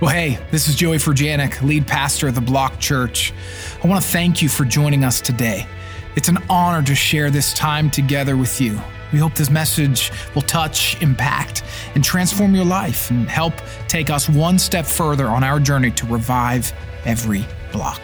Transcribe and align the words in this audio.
Well, 0.00 0.08
hey, 0.08 0.38
this 0.50 0.66
is 0.66 0.76
Joey 0.76 0.96
Furjanic, 0.96 1.60
lead 1.60 1.86
pastor 1.86 2.28
of 2.28 2.34
the 2.34 2.40
Block 2.40 2.78
Church. 2.80 3.34
I 3.84 3.86
want 3.86 4.02
to 4.02 4.10
thank 4.10 4.40
you 4.40 4.48
for 4.48 4.64
joining 4.64 5.04
us 5.04 5.20
today. 5.20 5.66
It's 6.16 6.28
an 6.28 6.38
honor 6.48 6.82
to 6.86 6.94
share 6.94 7.30
this 7.30 7.52
time 7.52 7.90
together 7.90 8.34
with 8.34 8.62
you. 8.62 8.80
We 9.12 9.18
hope 9.18 9.34
this 9.34 9.50
message 9.50 10.10
will 10.34 10.40
touch, 10.40 10.98
impact, 11.02 11.64
and 11.94 12.02
transform 12.02 12.54
your 12.54 12.64
life 12.64 13.10
and 13.10 13.28
help 13.28 13.52
take 13.88 14.08
us 14.08 14.26
one 14.26 14.58
step 14.58 14.86
further 14.86 15.26
on 15.26 15.44
our 15.44 15.60
journey 15.60 15.90
to 15.90 16.06
revive 16.06 16.72
every 17.04 17.44
block. 17.70 18.00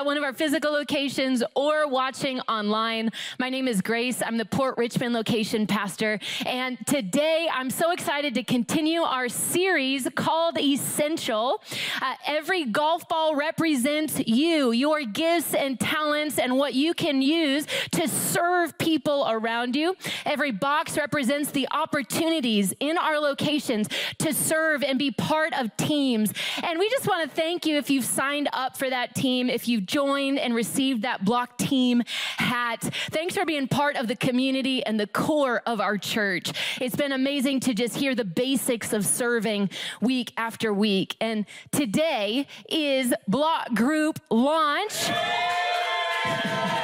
At 0.00 0.06
one 0.06 0.16
of 0.16 0.22
our 0.22 0.32
physical 0.32 0.72
locations 0.72 1.42
or 1.54 1.86
watching 1.86 2.40
online. 2.48 3.10
My 3.38 3.50
name 3.50 3.68
is 3.68 3.82
Grace. 3.82 4.22
I'm 4.24 4.38
the 4.38 4.46
Port 4.46 4.78
Richmond 4.78 5.12
location 5.12 5.66
pastor. 5.66 6.18
And 6.46 6.78
today 6.86 7.46
I'm 7.52 7.68
so 7.68 7.92
excited 7.92 8.32
to 8.32 8.42
continue 8.42 9.02
our 9.02 9.28
series 9.28 10.08
called 10.14 10.58
Essential. 10.58 11.60
Uh, 12.00 12.14
every 12.26 12.64
golf 12.64 13.10
ball 13.10 13.36
represents 13.36 14.18
you, 14.26 14.72
your 14.72 15.02
gifts 15.02 15.52
and 15.52 15.78
talents, 15.78 16.38
and 16.38 16.56
what 16.56 16.72
you 16.72 16.94
can 16.94 17.20
use 17.20 17.66
to 17.90 18.08
serve 18.08 18.78
people 18.78 19.26
around 19.28 19.76
you. 19.76 19.94
Every 20.24 20.50
box 20.50 20.96
represents 20.96 21.50
the 21.50 21.68
opportunities 21.72 22.72
in 22.80 22.96
our 22.96 23.18
locations 23.18 23.86
to 24.20 24.32
serve 24.32 24.82
and 24.82 24.98
be 24.98 25.10
part 25.10 25.52
of 25.52 25.76
teams. 25.76 26.32
And 26.62 26.78
we 26.78 26.88
just 26.88 27.06
want 27.06 27.28
to 27.28 27.36
thank 27.36 27.66
you 27.66 27.76
if 27.76 27.90
you've 27.90 28.06
signed 28.06 28.48
up 28.54 28.78
for 28.78 28.88
that 28.88 29.14
team, 29.14 29.50
if 29.50 29.68
you've 29.68 29.89
joined 29.90 30.38
and 30.38 30.54
received 30.54 31.02
that 31.02 31.24
block 31.24 31.58
team 31.58 32.02
hat, 32.36 32.80
thanks 33.10 33.34
for 33.34 33.44
being 33.44 33.66
part 33.66 33.96
of 33.96 34.06
the 34.06 34.14
community 34.14 34.84
and 34.84 35.00
the 35.00 35.06
core 35.06 35.62
of 35.66 35.80
our 35.80 35.98
church. 35.98 36.52
It's 36.80 36.94
been 36.94 37.12
amazing 37.12 37.60
to 37.60 37.74
just 37.74 37.96
hear 37.96 38.14
the 38.14 38.24
basics 38.24 38.92
of 38.92 39.04
serving 39.04 39.70
week 40.00 40.32
after 40.36 40.72
week. 40.72 41.16
And 41.20 41.44
today 41.72 42.46
is 42.68 43.12
block 43.26 43.74
group 43.74 44.20
launch. 44.30 44.92
So, 44.92 46.79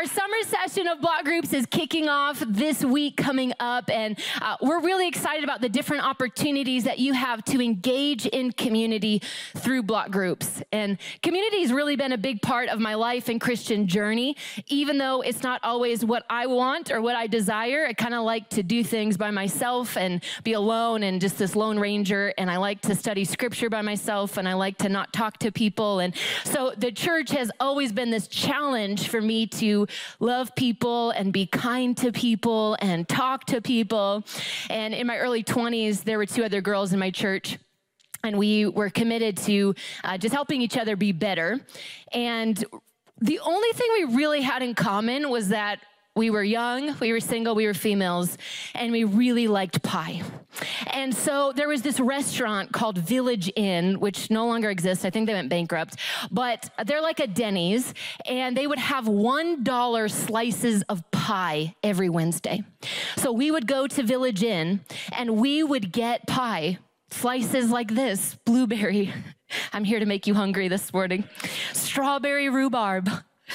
our 0.00 0.06
summer 0.06 0.36
session 0.44 0.86
of 0.86 0.98
block 1.02 1.24
groups 1.24 1.52
is 1.52 1.66
kicking 1.66 2.08
off 2.08 2.42
this 2.48 2.82
week 2.82 3.18
coming 3.18 3.52
up, 3.60 3.90
and 3.90 4.18
uh, 4.40 4.56
we're 4.62 4.80
really 4.80 5.06
excited 5.06 5.44
about 5.44 5.60
the 5.60 5.68
different 5.68 6.02
opportunities 6.02 6.84
that 6.84 6.98
you 6.98 7.12
have 7.12 7.44
to 7.44 7.60
engage 7.60 8.24
in 8.24 8.50
community 8.52 9.20
through 9.58 9.82
block 9.82 10.10
groups. 10.10 10.62
And 10.72 10.96
community 11.22 11.60
has 11.60 11.70
really 11.70 11.96
been 11.96 12.12
a 12.12 12.18
big 12.18 12.40
part 12.40 12.70
of 12.70 12.80
my 12.80 12.94
life 12.94 13.28
and 13.28 13.38
Christian 13.38 13.86
journey, 13.86 14.38
even 14.68 14.96
though 14.96 15.20
it's 15.20 15.42
not 15.42 15.60
always 15.62 16.02
what 16.02 16.24
I 16.30 16.46
want 16.46 16.90
or 16.90 17.02
what 17.02 17.14
I 17.14 17.26
desire. 17.26 17.84
I 17.86 17.92
kind 17.92 18.14
of 18.14 18.22
like 18.22 18.48
to 18.50 18.62
do 18.62 18.82
things 18.82 19.18
by 19.18 19.30
myself 19.30 19.98
and 19.98 20.22
be 20.44 20.54
alone 20.54 21.02
and 21.02 21.20
just 21.20 21.36
this 21.36 21.54
lone 21.54 21.78
ranger, 21.78 22.32
and 22.38 22.50
I 22.50 22.56
like 22.56 22.80
to 22.82 22.94
study 22.94 23.26
scripture 23.26 23.68
by 23.68 23.82
myself, 23.82 24.38
and 24.38 24.48
I 24.48 24.54
like 24.54 24.78
to 24.78 24.88
not 24.88 25.12
talk 25.12 25.36
to 25.40 25.52
people. 25.52 25.98
And 25.98 26.14
so, 26.44 26.72
the 26.74 26.90
church 26.90 27.32
has 27.32 27.50
always 27.60 27.92
been 27.92 28.10
this 28.10 28.28
challenge 28.28 29.08
for 29.08 29.20
me 29.20 29.46
to 29.46 29.60
to 29.70 29.86
love 30.18 30.54
people 30.54 31.10
and 31.10 31.32
be 31.32 31.46
kind 31.46 31.96
to 31.98 32.12
people 32.12 32.76
and 32.80 33.08
talk 33.08 33.44
to 33.46 33.60
people. 33.60 34.24
And 34.68 34.94
in 34.94 35.06
my 35.06 35.18
early 35.18 35.42
20s, 35.42 36.04
there 36.04 36.18
were 36.18 36.26
two 36.26 36.44
other 36.44 36.60
girls 36.60 36.92
in 36.92 36.98
my 36.98 37.10
church 37.10 37.58
and 38.22 38.36
we 38.36 38.66
were 38.66 38.90
committed 38.90 39.36
to 39.38 39.74
uh, 40.04 40.18
just 40.18 40.34
helping 40.34 40.60
each 40.60 40.76
other 40.76 40.96
be 40.96 41.12
better. 41.12 41.60
And 42.12 42.62
the 43.20 43.38
only 43.40 43.68
thing 43.72 43.88
we 43.92 44.16
really 44.16 44.42
had 44.42 44.62
in 44.62 44.74
common 44.74 45.30
was 45.30 45.48
that 45.48 45.80
we 46.16 46.28
were 46.30 46.42
young, 46.42 46.96
we 46.98 47.12
were 47.12 47.20
single, 47.20 47.54
we 47.54 47.66
were 47.66 47.74
females, 47.74 48.36
and 48.74 48.90
we 48.90 49.04
really 49.04 49.46
liked 49.46 49.82
pie. 49.82 50.22
And 50.92 51.14
so 51.14 51.52
there 51.54 51.68
was 51.68 51.82
this 51.82 52.00
restaurant 52.00 52.72
called 52.72 52.98
Village 52.98 53.50
Inn, 53.54 54.00
which 54.00 54.30
no 54.30 54.46
longer 54.46 54.70
exists. 54.70 55.04
I 55.04 55.10
think 55.10 55.28
they 55.28 55.34
went 55.34 55.48
bankrupt, 55.48 55.96
but 56.30 56.68
they're 56.84 57.00
like 57.00 57.20
a 57.20 57.28
Denny's, 57.28 57.94
and 58.26 58.56
they 58.56 58.66
would 58.66 58.80
have 58.80 59.04
$1 59.04 60.10
slices 60.10 60.82
of 60.88 61.08
pie 61.12 61.74
every 61.82 62.08
Wednesday. 62.08 62.64
So 63.16 63.30
we 63.30 63.50
would 63.50 63.68
go 63.68 63.86
to 63.86 64.02
Village 64.02 64.42
Inn 64.42 64.80
and 65.12 65.36
we 65.36 65.62
would 65.62 65.92
get 65.92 66.26
pie 66.26 66.78
slices 67.10 67.70
like 67.70 67.94
this 67.94 68.36
blueberry. 68.44 69.12
I'm 69.72 69.84
here 69.84 70.00
to 70.00 70.06
make 70.06 70.26
you 70.26 70.34
hungry 70.34 70.68
this 70.68 70.92
morning. 70.92 71.24
Strawberry 71.72 72.48
rhubarb 72.48 73.08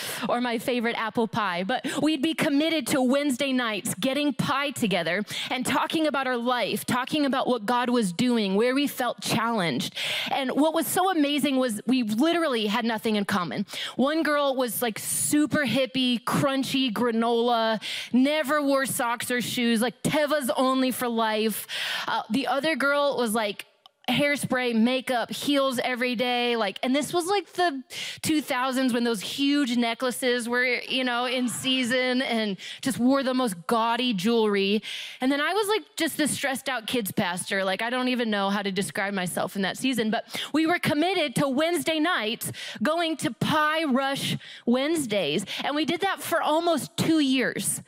or 0.30 0.42
my 0.42 0.58
favorite 0.58 0.96
apple 0.98 1.28
pie. 1.28 1.64
But 1.64 1.86
we'd 2.02 2.22
be 2.22 2.34
committed 2.34 2.88
to 2.88 3.02
Wednesday 3.02 3.54
nights 3.54 3.94
getting 3.96 4.34
pie 4.34 4.72
together 4.72 5.24
and 5.50 5.66
talking 5.66 6.08
about 6.08 6.28
our 6.28 6.38
life, 6.38 6.86
talking 6.86 7.26
about 7.26 7.48
what 7.48 7.66
God 7.66 7.90
was 7.90 8.14
doing, 8.14 8.56
where 8.56 8.76
we 8.76 8.88
felt 8.88 9.22
challenged. 9.22 9.96
And 10.32 10.52
what 10.52 10.74
was 10.74 10.88
so 10.88 11.12
amazing 11.12 11.58
was 11.58 11.82
we 11.86 12.04
literally 12.04 12.68
had 12.68 12.86
nothing 12.86 13.16
in 13.16 13.26
common. 13.26 13.66
One 13.96 14.24
girl 14.24 14.56
was 14.56 14.82
like 14.82 15.00
super 15.00 15.66
hippie, 15.66 16.24
crunchy 16.24 16.92
granola, 16.92 17.82
never 18.14 18.62
wore 18.62 18.86
socks 18.86 19.32
or 19.32 19.42
shoes, 19.42 19.82
like 19.82 20.02
Teva's 20.04 20.52
only 20.56 20.92
for 20.92 21.08
life. 21.08 21.68
Uh, 22.08 22.24
the 22.30 22.48
other 22.48 22.76
girl 22.76 23.18
was 23.18 23.34
like, 23.34 23.66
hairspray, 24.10 24.76
makeup, 24.76 25.32
heels 25.32 25.80
every 25.84 26.16
day. 26.16 26.56
Like, 26.56 26.80
and 26.84 26.96
this 26.96 27.14
was 27.14 27.26
like 27.28 27.52
the 27.54 27.84
2000s 28.22 28.94
when 28.94 29.04
those 29.04 29.22
huge 29.22 29.76
necklaces 29.78 30.48
were, 30.48 30.66
you 30.66 31.04
know, 31.04 31.26
in 31.26 31.48
season 31.50 32.22
and 32.22 32.58
just 32.82 33.00
wore 33.00 33.24
the 33.24 33.34
most 33.34 33.56
gaudy 33.68 34.14
jewelry. 34.14 34.84
And 35.22 35.32
then 35.32 35.42
I 35.42 35.54
was 35.54 35.68
like 35.68 35.84
just 35.96 36.18
this 36.18 36.32
stressed 36.32 36.70
out 36.70 36.88
kids 36.88 37.12
pastor. 37.12 37.64
Like, 37.64 37.82
I 37.82 37.90
don't 37.90 38.10
even 38.10 38.30
know 38.30 38.50
how 38.50 38.62
to 38.62 38.72
describe 38.72 39.14
myself 39.14 39.56
in 39.56 39.64
that 39.64 39.78
season, 39.78 40.12
but 40.12 40.26
we 40.54 40.68
were 40.68 40.80
committed 40.80 41.36
to 41.36 41.50
Wednesday 41.50 42.00
nights 42.00 42.52
going 42.84 43.18
to 43.18 43.32
Pie 43.32 43.86
Rush 43.86 44.38
Wednesdays. 44.66 45.46
And 45.64 45.76
we 45.76 45.86
did 45.86 46.02
that 46.02 46.22
for 46.22 46.42
almost 46.42 46.96
two 46.98 47.20
years. 47.20 47.82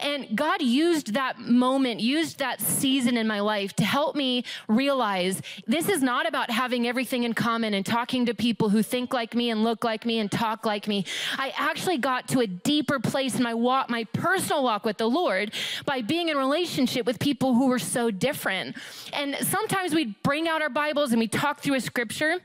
And 0.00 0.36
God 0.36 0.62
used 0.62 1.14
that 1.14 1.40
moment, 1.40 2.00
used 2.00 2.38
that 2.38 2.60
season 2.60 3.16
in 3.16 3.26
my 3.26 3.40
life 3.40 3.74
to 3.76 3.84
help 3.84 4.14
me 4.14 4.44
realize 4.68 5.42
this 5.66 5.88
is 5.88 6.02
not 6.02 6.28
about 6.28 6.50
having 6.50 6.86
everything 6.86 7.24
in 7.24 7.34
common 7.34 7.74
and 7.74 7.84
talking 7.84 8.26
to 8.26 8.34
people 8.34 8.68
who 8.68 8.82
think 8.82 9.12
like 9.12 9.34
me 9.34 9.50
and 9.50 9.64
look 9.64 9.84
like 9.84 10.04
me 10.04 10.18
and 10.18 10.30
talk 10.30 10.64
like 10.64 10.88
me. 10.88 11.04
I 11.36 11.52
actually 11.56 11.98
got 11.98 12.28
to 12.28 12.40
a 12.40 12.46
deeper 12.46 13.00
place 13.00 13.36
in 13.36 13.42
my 13.42 13.54
walk, 13.54 13.90
my 13.90 14.04
personal 14.04 14.62
walk 14.64 14.84
with 14.84 14.98
the 14.98 15.08
Lord 15.08 15.52
by 15.84 16.02
being 16.02 16.28
in 16.28 16.36
relationship 16.36 17.06
with 17.06 17.18
people 17.18 17.54
who 17.54 17.68
were 17.68 17.78
so 17.78 18.10
different. 18.10 18.76
And 19.12 19.36
sometimes 19.42 19.94
we'd 19.94 20.22
bring 20.22 20.48
out 20.48 20.62
our 20.62 20.70
Bibles 20.70 21.12
and 21.12 21.18
we 21.18 21.28
talk 21.28 21.60
through 21.60 21.74
a 21.74 21.80
scripture. 21.80 22.40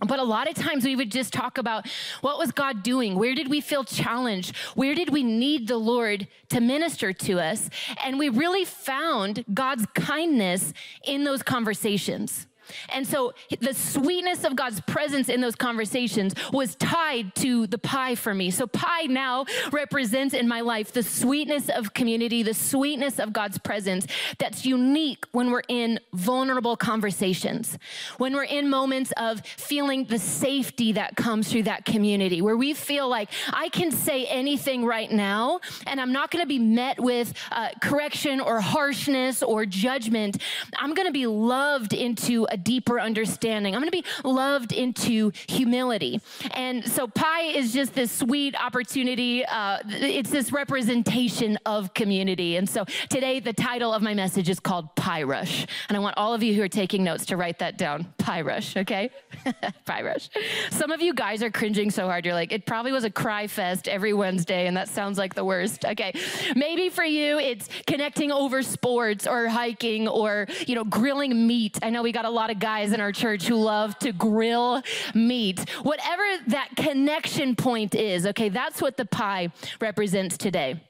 But 0.00 0.18
a 0.18 0.24
lot 0.24 0.46
of 0.46 0.54
times 0.54 0.84
we 0.84 0.94
would 0.94 1.10
just 1.10 1.32
talk 1.32 1.56
about 1.56 1.86
what 2.20 2.38
was 2.38 2.52
God 2.52 2.82
doing? 2.82 3.18
Where 3.18 3.34
did 3.34 3.48
we 3.48 3.62
feel 3.62 3.82
challenged? 3.82 4.54
Where 4.74 4.94
did 4.94 5.08
we 5.08 5.22
need 5.22 5.68
the 5.68 5.78
Lord 5.78 6.28
to 6.50 6.60
minister 6.60 7.14
to 7.14 7.40
us? 7.40 7.70
And 8.04 8.18
we 8.18 8.28
really 8.28 8.66
found 8.66 9.44
God's 9.54 9.86
kindness 9.94 10.74
in 11.04 11.24
those 11.24 11.42
conversations. 11.42 12.46
And 12.88 13.06
so 13.06 13.34
the 13.60 13.74
sweetness 13.74 14.44
of 14.44 14.56
God's 14.56 14.80
presence 14.80 15.28
in 15.28 15.40
those 15.40 15.54
conversations 15.54 16.34
was 16.52 16.74
tied 16.76 17.34
to 17.36 17.66
the 17.66 17.78
pie 17.78 18.14
for 18.14 18.34
me. 18.34 18.50
So 18.50 18.66
pie 18.66 19.06
now 19.08 19.46
represents 19.72 20.34
in 20.34 20.48
my 20.48 20.60
life 20.60 20.92
the 20.92 21.02
sweetness 21.02 21.68
of 21.68 21.94
community, 21.94 22.42
the 22.42 22.54
sweetness 22.54 23.18
of 23.18 23.32
God's 23.32 23.58
presence 23.58 24.06
that's 24.38 24.64
unique 24.64 25.24
when 25.32 25.50
we're 25.50 25.62
in 25.68 26.00
vulnerable 26.12 26.76
conversations, 26.76 27.78
when 28.18 28.34
we're 28.34 28.44
in 28.44 28.68
moments 28.68 29.12
of 29.16 29.40
feeling 29.46 30.04
the 30.04 30.18
safety 30.18 30.92
that 30.92 31.16
comes 31.16 31.50
through 31.50 31.64
that 31.64 31.84
community, 31.84 32.42
where 32.42 32.56
we 32.56 32.74
feel 32.74 33.08
like 33.08 33.30
I 33.52 33.68
can 33.68 33.90
say 33.90 34.26
anything 34.26 34.84
right 34.84 35.10
now 35.10 35.60
and 35.86 36.00
I'm 36.00 36.12
not 36.12 36.30
going 36.30 36.42
to 36.42 36.48
be 36.48 36.58
met 36.58 37.00
with 37.00 37.32
uh, 37.50 37.70
correction 37.80 38.40
or 38.40 38.60
harshness 38.60 39.42
or 39.42 39.66
judgment. 39.66 40.42
I'm 40.76 40.94
going 40.94 41.06
to 41.06 41.12
be 41.12 41.26
loved 41.26 41.92
into 41.92 42.46
a 42.50 42.55
a 42.56 42.58
deeper 42.58 42.98
understanding. 42.98 43.74
I'm 43.74 43.82
going 43.82 43.92
to 43.92 44.02
be 44.02 44.04
loved 44.24 44.72
into 44.72 45.30
humility. 45.46 46.20
And 46.54 46.82
so, 46.90 47.06
pie 47.06 47.42
is 47.42 47.72
just 47.72 47.92
this 47.94 48.10
sweet 48.10 48.56
opportunity. 48.58 49.44
Uh, 49.44 49.78
it's 49.86 50.30
this 50.30 50.52
representation 50.52 51.58
of 51.66 51.92
community. 51.92 52.56
And 52.56 52.68
so, 52.68 52.86
today, 53.10 53.40
the 53.40 53.52
title 53.52 53.92
of 53.92 54.00
my 54.00 54.14
message 54.14 54.48
is 54.48 54.58
called 54.58 54.94
Pie 54.96 55.24
Rush. 55.24 55.66
And 55.88 55.96
I 55.96 56.00
want 56.00 56.16
all 56.16 56.32
of 56.32 56.42
you 56.42 56.54
who 56.54 56.62
are 56.62 56.68
taking 56.68 57.04
notes 57.04 57.26
to 57.26 57.36
write 57.36 57.58
that 57.58 57.76
down 57.76 58.06
Pie 58.16 58.40
Rush, 58.40 58.76
okay? 58.76 59.10
pie 59.84 60.02
Rush. 60.02 60.30
Some 60.70 60.90
of 60.90 61.02
you 61.02 61.12
guys 61.12 61.42
are 61.42 61.50
cringing 61.50 61.90
so 61.90 62.06
hard. 62.06 62.24
You're 62.24 62.34
like, 62.34 62.52
it 62.52 62.64
probably 62.64 62.92
was 62.92 63.04
a 63.04 63.10
cry 63.10 63.46
fest 63.46 63.86
every 63.86 64.14
Wednesday, 64.14 64.66
and 64.66 64.76
that 64.78 64.88
sounds 64.88 65.18
like 65.18 65.34
the 65.34 65.44
worst. 65.44 65.84
Okay. 65.84 66.14
Maybe 66.54 66.88
for 66.88 67.04
you, 67.04 67.38
it's 67.38 67.68
connecting 67.86 68.32
over 68.32 68.62
sports 68.62 69.26
or 69.26 69.48
hiking 69.48 70.08
or, 70.08 70.46
you 70.66 70.74
know, 70.74 70.84
grilling 70.84 71.46
meat. 71.46 71.78
I 71.82 71.90
know 71.90 72.02
we 72.02 72.12
got 72.12 72.24
a 72.24 72.30
lot 72.30 72.45
lot 72.46 72.52
of 72.52 72.60
guys 72.60 72.92
in 72.92 73.00
our 73.00 73.10
church 73.10 73.48
who 73.48 73.56
love 73.56 73.98
to 73.98 74.12
grill 74.12 74.80
meat. 75.14 75.68
Whatever 75.82 76.22
that 76.46 76.68
connection 76.76 77.56
point 77.56 77.96
is, 77.96 78.24
okay, 78.24 78.48
that's 78.50 78.80
what 78.80 78.96
the 78.96 79.04
pie 79.04 79.50
represents 79.80 80.38
today. 80.38 80.80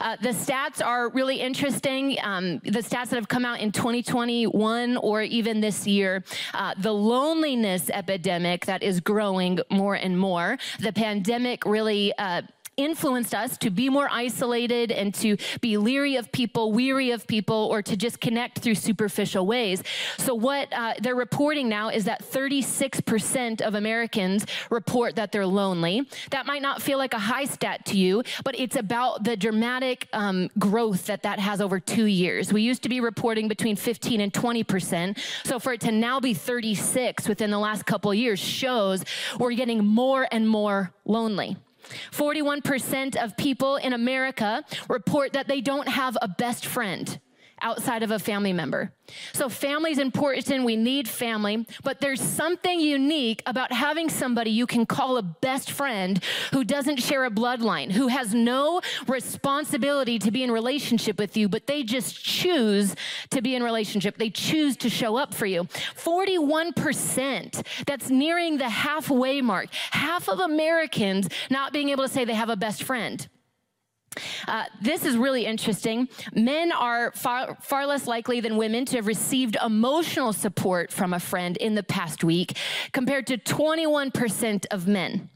Uh, 0.00 0.16
the 0.22 0.28
stats 0.28 0.84
are 0.84 1.08
really 1.08 1.40
interesting. 1.40 2.16
Um, 2.22 2.60
the 2.62 2.78
stats 2.78 3.08
that 3.08 3.16
have 3.16 3.28
come 3.28 3.44
out 3.44 3.58
in 3.58 3.72
2021 3.72 4.96
or 4.98 5.22
even 5.22 5.60
this 5.60 5.84
year, 5.84 6.22
uh, 6.54 6.74
the 6.78 6.92
loneliness 6.92 7.90
epidemic 7.90 8.66
that 8.66 8.84
is 8.84 9.00
growing 9.00 9.58
more 9.68 9.96
and 9.96 10.16
more. 10.16 10.58
The 10.78 10.92
pandemic 10.92 11.64
really 11.64 12.12
uh, 12.18 12.42
influenced 12.76 13.34
us 13.34 13.58
to 13.58 13.70
be 13.70 13.88
more 13.88 14.08
isolated 14.10 14.90
and 14.90 15.14
to 15.14 15.36
be 15.60 15.76
leery 15.76 16.16
of 16.16 16.32
people, 16.32 16.72
weary 16.72 17.10
of 17.10 17.26
people, 17.26 17.68
or 17.70 17.82
to 17.82 17.96
just 17.96 18.20
connect 18.20 18.60
through 18.60 18.74
superficial 18.74 19.46
ways. 19.46 19.82
So, 20.18 20.34
what 20.34 20.72
uh, 20.72 20.94
they're 21.00 21.14
reporting 21.14 21.68
now 21.68 21.90
is 21.90 22.04
that 22.04 22.22
36% 22.22 23.60
of 23.60 23.74
Americans 23.74 24.46
report 24.70 25.16
that 25.16 25.32
they're 25.32 25.46
lonely. 25.46 26.08
That 26.30 26.46
might 26.46 26.62
not 26.62 26.80
feel 26.80 26.98
like 26.98 27.14
a 27.14 27.18
high 27.18 27.44
stat 27.44 27.84
to 27.86 27.98
you, 27.98 28.22
but 28.44 28.58
it's 28.58 28.76
about 28.76 29.24
the 29.24 29.36
dramatic 29.36 30.08
um, 30.12 30.48
growth 30.58 31.06
that 31.06 31.22
that 31.22 31.38
has 31.38 31.60
over 31.60 31.78
two 31.78 32.06
years. 32.06 32.52
We 32.52 32.62
used 32.62 32.82
to 32.84 32.88
be 32.88 33.00
reporting 33.00 33.48
between 33.48 33.76
15 33.76 34.20
and 34.20 34.32
20%. 34.32 35.18
So, 35.44 35.58
for 35.58 35.74
it 35.74 35.80
to 35.82 35.92
now 35.92 36.20
be 36.20 36.34
36 36.34 37.28
within 37.28 37.50
the 37.50 37.58
last 37.58 37.84
couple 37.86 38.12
years 38.14 38.38
shows 38.38 39.04
we're 39.38 39.52
getting 39.52 39.84
more 39.84 40.26
and 40.30 40.48
more 40.48 40.92
lonely. 41.04 41.56
41% 42.12 43.16
of 43.16 43.36
people 43.36 43.76
in 43.76 43.92
America 43.92 44.64
report 44.88 45.32
that 45.32 45.48
they 45.48 45.60
don't 45.60 45.88
have 45.88 46.16
a 46.22 46.28
best 46.28 46.66
friend 46.66 47.20
outside 47.62 48.02
of 48.02 48.10
a 48.10 48.18
family 48.18 48.52
member. 48.52 48.92
So, 49.32 49.48
family 49.48 49.92
is 49.92 49.98
important. 49.98 50.64
We 50.64 50.76
need 50.76 51.08
family. 51.08 51.66
But 51.82 52.00
there's 52.00 52.20
something 52.20 52.80
unique 52.80 53.42
about 53.46 53.72
having 53.72 54.08
somebody 54.08 54.50
you 54.50 54.66
can 54.66 54.86
call 54.86 55.16
a 55.16 55.22
best 55.22 55.70
friend 55.70 56.22
who 56.52 56.64
doesn't 56.64 56.96
share 56.96 57.24
a 57.24 57.30
bloodline, 57.30 57.92
who 57.92 58.08
has 58.08 58.34
no 58.34 58.80
responsibility 59.06 60.18
to 60.18 60.30
be 60.30 60.42
in 60.42 60.50
relationship 60.50 61.18
with 61.18 61.36
you, 61.36 61.48
but 61.48 61.66
they 61.66 61.82
just 61.82 62.22
choose 62.22 62.94
to 63.30 63.42
be 63.42 63.54
in 63.54 63.62
relationship. 63.62 64.16
They 64.16 64.30
choose 64.30 64.76
to 64.78 64.90
show 64.90 65.16
up 65.16 65.34
for 65.34 65.46
you. 65.46 65.64
41%, 65.64 67.84
that's 67.86 68.10
nearing 68.10 68.58
the 68.58 68.68
halfway 68.68 69.42
mark. 69.42 69.68
Half 69.90 70.28
of 70.28 70.40
Americans 70.40 71.28
not 71.50 71.72
being 71.72 71.90
able 71.90 72.04
to 72.04 72.08
say 72.08 72.24
they 72.24 72.34
have 72.34 72.50
a 72.50 72.56
best 72.56 72.82
friend. 72.82 73.26
Uh, 74.46 74.64
this 74.80 75.04
is 75.04 75.16
really 75.16 75.46
interesting. 75.46 76.08
Men 76.34 76.72
are 76.72 77.12
far, 77.12 77.56
far 77.60 77.86
less 77.86 78.06
likely 78.06 78.40
than 78.40 78.56
women 78.56 78.84
to 78.86 78.96
have 78.96 79.06
received 79.06 79.56
emotional 79.64 80.32
support 80.32 80.92
from 80.92 81.12
a 81.12 81.20
friend 81.20 81.56
in 81.56 81.74
the 81.74 81.82
past 81.82 82.24
week, 82.24 82.56
compared 82.92 83.26
to 83.28 83.38
21% 83.38 84.66
of 84.70 84.86
men. 84.86 85.30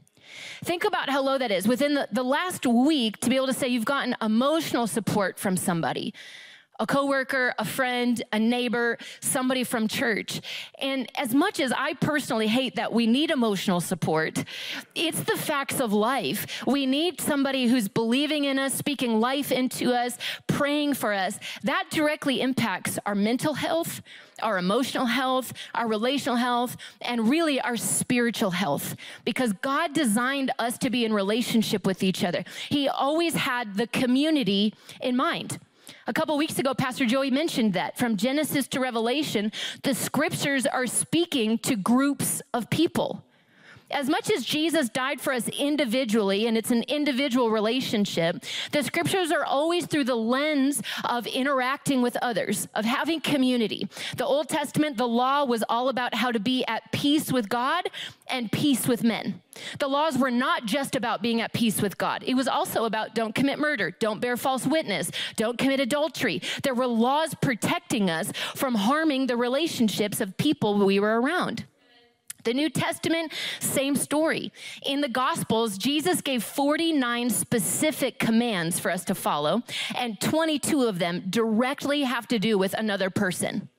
Think 0.63 0.83
about 0.83 1.09
how 1.09 1.21
low 1.21 1.37
that 1.37 1.51
is. 1.51 1.67
Within 1.67 1.93
the, 1.93 2.07
the 2.11 2.23
last 2.23 2.65
week, 2.65 3.19
to 3.21 3.29
be 3.29 3.35
able 3.35 3.47
to 3.47 3.53
say 3.53 3.67
you've 3.67 3.85
gotten 3.85 4.15
emotional 4.21 4.87
support 4.87 5.39
from 5.39 5.55
somebody 5.55 6.13
a 6.79 6.85
coworker, 6.85 7.53
a 7.57 7.65
friend, 7.65 8.21
a 8.31 8.39
neighbor, 8.39 8.97
somebody 9.19 9.63
from 9.63 9.87
church. 9.87 10.41
And 10.79 11.09
as 11.17 11.33
much 11.33 11.59
as 11.59 11.71
I 11.71 11.93
personally 11.93 12.47
hate 12.47 12.75
that 12.75 12.93
we 12.93 13.07
need 13.07 13.31
emotional 13.31 13.81
support, 13.81 14.43
it's 14.95 15.21
the 15.21 15.37
facts 15.37 15.79
of 15.79 15.93
life. 15.93 16.63
We 16.67 16.85
need 16.85 17.19
somebody 17.19 17.67
who's 17.67 17.87
believing 17.87 18.45
in 18.45 18.59
us, 18.59 18.73
speaking 18.73 19.19
life 19.19 19.51
into 19.51 19.93
us, 19.93 20.17
praying 20.45 20.93
for 20.95 21.13
us. 21.13 21.39
That 21.63 21.85
directly 21.89 22.41
impacts 22.41 22.99
our 23.05 23.15
mental 23.15 23.55
health, 23.55 24.01
our 24.41 24.57
emotional 24.57 25.05
health, 25.05 25.53
our 25.73 25.87
relational 25.87 26.35
health, 26.35 26.77
and 27.01 27.29
really 27.29 27.59
our 27.59 27.77
spiritual 27.77 28.51
health 28.51 28.95
because 29.25 29.53
God 29.53 29.93
designed 29.93 30.51
us 30.59 30.77
to 30.79 30.89
be 30.89 31.05
in 31.05 31.13
relationship 31.13 31.85
with 31.87 32.03
each 32.03 32.23
other. 32.23 32.43
He 32.69 32.87
always 32.87 33.33
had 33.33 33.75
the 33.75 33.87
community 33.87 34.73
in 35.01 35.15
mind. 35.15 35.59
A 36.07 36.13
couple 36.13 36.37
weeks 36.37 36.59
ago, 36.59 36.73
Pastor 36.73 37.05
Joey 37.05 37.31
mentioned 37.31 37.73
that 37.73 37.97
from 37.97 38.17
Genesis 38.17 38.67
to 38.69 38.79
Revelation, 38.79 39.51
the 39.83 39.93
scriptures 39.93 40.65
are 40.65 40.87
speaking 40.87 41.57
to 41.59 41.75
groups 41.75 42.41
of 42.53 42.69
people. 42.69 43.26
As 43.89 44.09
much 44.09 44.29
as 44.29 44.43
Jesus 44.43 44.89
died 44.89 45.21
for 45.21 45.31
us 45.31 45.47
individually, 45.47 46.47
and 46.47 46.57
it's 46.57 46.71
an 46.71 46.83
individual 46.89 47.49
relationship, 47.49 48.43
the 48.71 48.83
scriptures 48.83 49.31
are 49.31 49.45
always 49.45 49.85
through 49.85 50.03
the 50.03 50.15
lens 50.15 50.81
of 51.05 51.25
interacting 51.25 52.01
with 52.01 52.17
others, 52.21 52.67
of 52.75 52.83
having 52.83 53.21
community. 53.21 53.87
The 54.17 54.25
Old 54.25 54.49
Testament, 54.49 54.97
the 54.97 55.07
law 55.07 55.45
was 55.45 55.63
all 55.69 55.87
about 55.87 56.13
how 56.13 56.31
to 56.31 56.39
be 56.39 56.65
at 56.65 56.91
peace 56.91 57.31
with 57.31 57.47
God 57.47 57.89
and 58.29 58.51
peace 58.51 58.87
with 58.87 59.03
men. 59.03 59.41
The 59.79 59.87
laws 59.87 60.17
were 60.17 60.31
not 60.31 60.65
just 60.65 60.95
about 60.95 61.21
being 61.21 61.39
at 61.39 61.53
peace 61.53 61.81
with 61.81 61.97
God, 61.97 62.23
it 62.27 62.35
was 62.35 62.47
also 62.47 62.85
about 62.85 63.15
don't 63.15 63.33
commit 63.33 63.57
murder, 63.57 63.91
don't 63.91 64.19
bear 64.19 64.35
false 64.35 64.67
witness, 64.67 65.11
don't 65.37 65.57
commit 65.57 65.79
adultery. 65.79 66.41
There 66.61 66.75
were 66.75 66.87
laws 66.87 67.33
protecting 67.35 68.09
us 68.09 68.31
from 68.53 68.75
harming 68.75 69.27
the 69.27 69.37
relationships 69.37 70.19
of 70.19 70.37
people 70.37 70.77
we 70.77 70.99
were 70.99 71.21
around. 71.21 71.65
The 72.43 72.53
New 72.53 72.69
Testament, 72.69 73.33
same 73.59 73.95
story. 73.95 74.51
In 74.85 75.01
the 75.01 75.09
Gospels, 75.09 75.77
Jesus 75.77 76.21
gave 76.21 76.43
49 76.43 77.29
specific 77.29 78.19
commands 78.19 78.79
for 78.79 78.91
us 78.91 79.03
to 79.05 79.15
follow, 79.15 79.63
and 79.95 80.19
22 80.21 80.83
of 80.83 80.99
them 80.99 81.23
directly 81.29 82.03
have 82.03 82.27
to 82.29 82.39
do 82.39 82.57
with 82.57 82.73
another 82.73 83.09
person. 83.09 83.69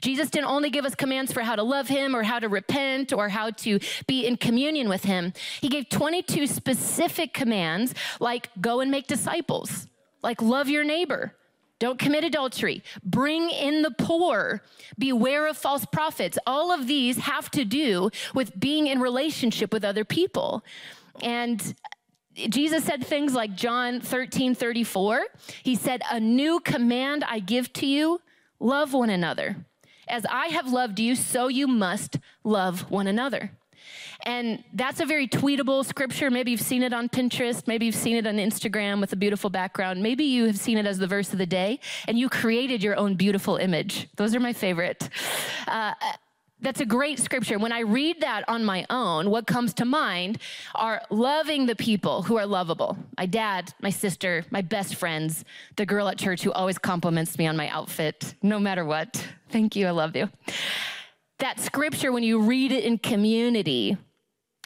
Jesus 0.00 0.30
didn't 0.30 0.48
only 0.48 0.70
give 0.70 0.84
us 0.84 0.94
commands 0.94 1.32
for 1.32 1.40
how 1.42 1.56
to 1.56 1.62
love 1.62 1.88
him 1.88 2.14
or 2.14 2.22
how 2.22 2.38
to 2.38 2.48
repent 2.48 3.12
or 3.12 3.28
how 3.28 3.50
to 3.50 3.80
be 4.06 4.26
in 4.26 4.36
communion 4.36 4.88
with 4.88 5.04
him. 5.04 5.32
He 5.60 5.68
gave 5.68 5.88
22 5.88 6.46
specific 6.46 7.32
commands 7.32 7.94
like 8.20 8.50
go 8.60 8.80
and 8.80 8.90
make 8.90 9.06
disciples, 9.06 9.88
like 10.22 10.42
love 10.42 10.68
your 10.68 10.84
neighbor, 10.84 11.34
don't 11.84 11.98
commit 11.98 12.24
adultery. 12.24 12.82
Bring 13.04 13.50
in 13.50 13.82
the 13.82 13.90
poor. 13.90 14.62
Beware 14.98 15.46
of 15.46 15.58
false 15.58 15.84
prophets. 15.84 16.38
All 16.46 16.72
of 16.72 16.86
these 16.86 17.18
have 17.18 17.50
to 17.50 17.64
do 17.64 18.10
with 18.34 18.58
being 18.58 18.86
in 18.86 19.00
relationship 19.00 19.70
with 19.70 19.84
other 19.84 20.04
people. 20.04 20.64
And 21.22 21.74
Jesus 22.48 22.84
said 22.84 23.04
things 23.04 23.34
like 23.34 23.54
John 23.54 24.00
13 24.00 24.54
34. 24.54 25.26
He 25.62 25.74
said, 25.74 26.00
A 26.10 26.18
new 26.18 26.58
command 26.60 27.22
I 27.22 27.38
give 27.38 27.70
to 27.74 27.86
you 27.86 28.20
love 28.58 28.94
one 28.94 29.10
another. 29.10 29.66
As 30.08 30.24
I 30.30 30.46
have 30.46 30.72
loved 30.72 30.98
you, 30.98 31.14
so 31.14 31.48
you 31.48 31.66
must 31.66 32.18
love 32.42 32.90
one 32.90 33.06
another. 33.06 33.52
And 34.24 34.64
that's 34.72 35.00
a 35.00 35.06
very 35.06 35.28
tweetable 35.28 35.84
scripture. 35.84 36.30
Maybe 36.30 36.50
you've 36.50 36.60
seen 36.60 36.82
it 36.82 36.92
on 36.92 37.08
Pinterest. 37.08 37.66
Maybe 37.66 37.86
you've 37.86 37.94
seen 37.94 38.16
it 38.16 38.26
on 38.26 38.36
Instagram 38.36 39.00
with 39.00 39.12
a 39.12 39.16
beautiful 39.16 39.50
background. 39.50 40.02
Maybe 40.02 40.24
you 40.24 40.46
have 40.46 40.58
seen 40.58 40.78
it 40.78 40.86
as 40.86 40.98
the 40.98 41.06
verse 41.06 41.32
of 41.32 41.38
the 41.38 41.46
day 41.46 41.80
and 42.08 42.18
you 42.18 42.28
created 42.28 42.82
your 42.82 42.96
own 42.96 43.14
beautiful 43.14 43.56
image. 43.56 44.08
Those 44.16 44.34
are 44.34 44.40
my 44.40 44.52
favorite. 44.52 45.08
Uh, 45.66 45.94
that's 46.64 46.80
a 46.80 46.86
great 46.86 47.18
scripture. 47.18 47.58
When 47.58 47.72
I 47.72 47.80
read 47.80 48.22
that 48.22 48.48
on 48.48 48.64
my 48.64 48.86
own, 48.88 49.28
what 49.28 49.46
comes 49.46 49.74
to 49.74 49.84
mind 49.84 50.38
are 50.74 51.02
loving 51.10 51.66
the 51.66 51.76
people 51.76 52.22
who 52.22 52.38
are 52.38 52.46
lovable. 52.46 52.96
My 53.18 53.26
dad, 53.26 53.74
my 53.82 53.90
sister, 53.90 54.46
my 54.50 54.62
best 54.62 54.94
friends, 54.94 55.44
the 55.76 55.84
girl 55.84 56.08
at 56.08 56.16
church 56.16 56.42
who 56.42 56.52
always 56.52 56.78
compliments 56.78 57.36
me 57.36 57.46
on 57.46 57.56
my 57.56 57.68
outfit, 57.68 58.34
no 58.42 58.58
matter 58.58 58.84
what. 58.84 59.28
Thank 59.50 59.76
you. 59.76 59.86
I 59.86 59.90
love 59.90 60.16
you. 60.16 60.30
That 61.38 61.60
scripture, 61.60 62.12
when 62.12 62.22
you 62.22 62.40
read 62.40 62.72
it 62.72 62.84
in 62.84 62.98
community, 62.98 63.96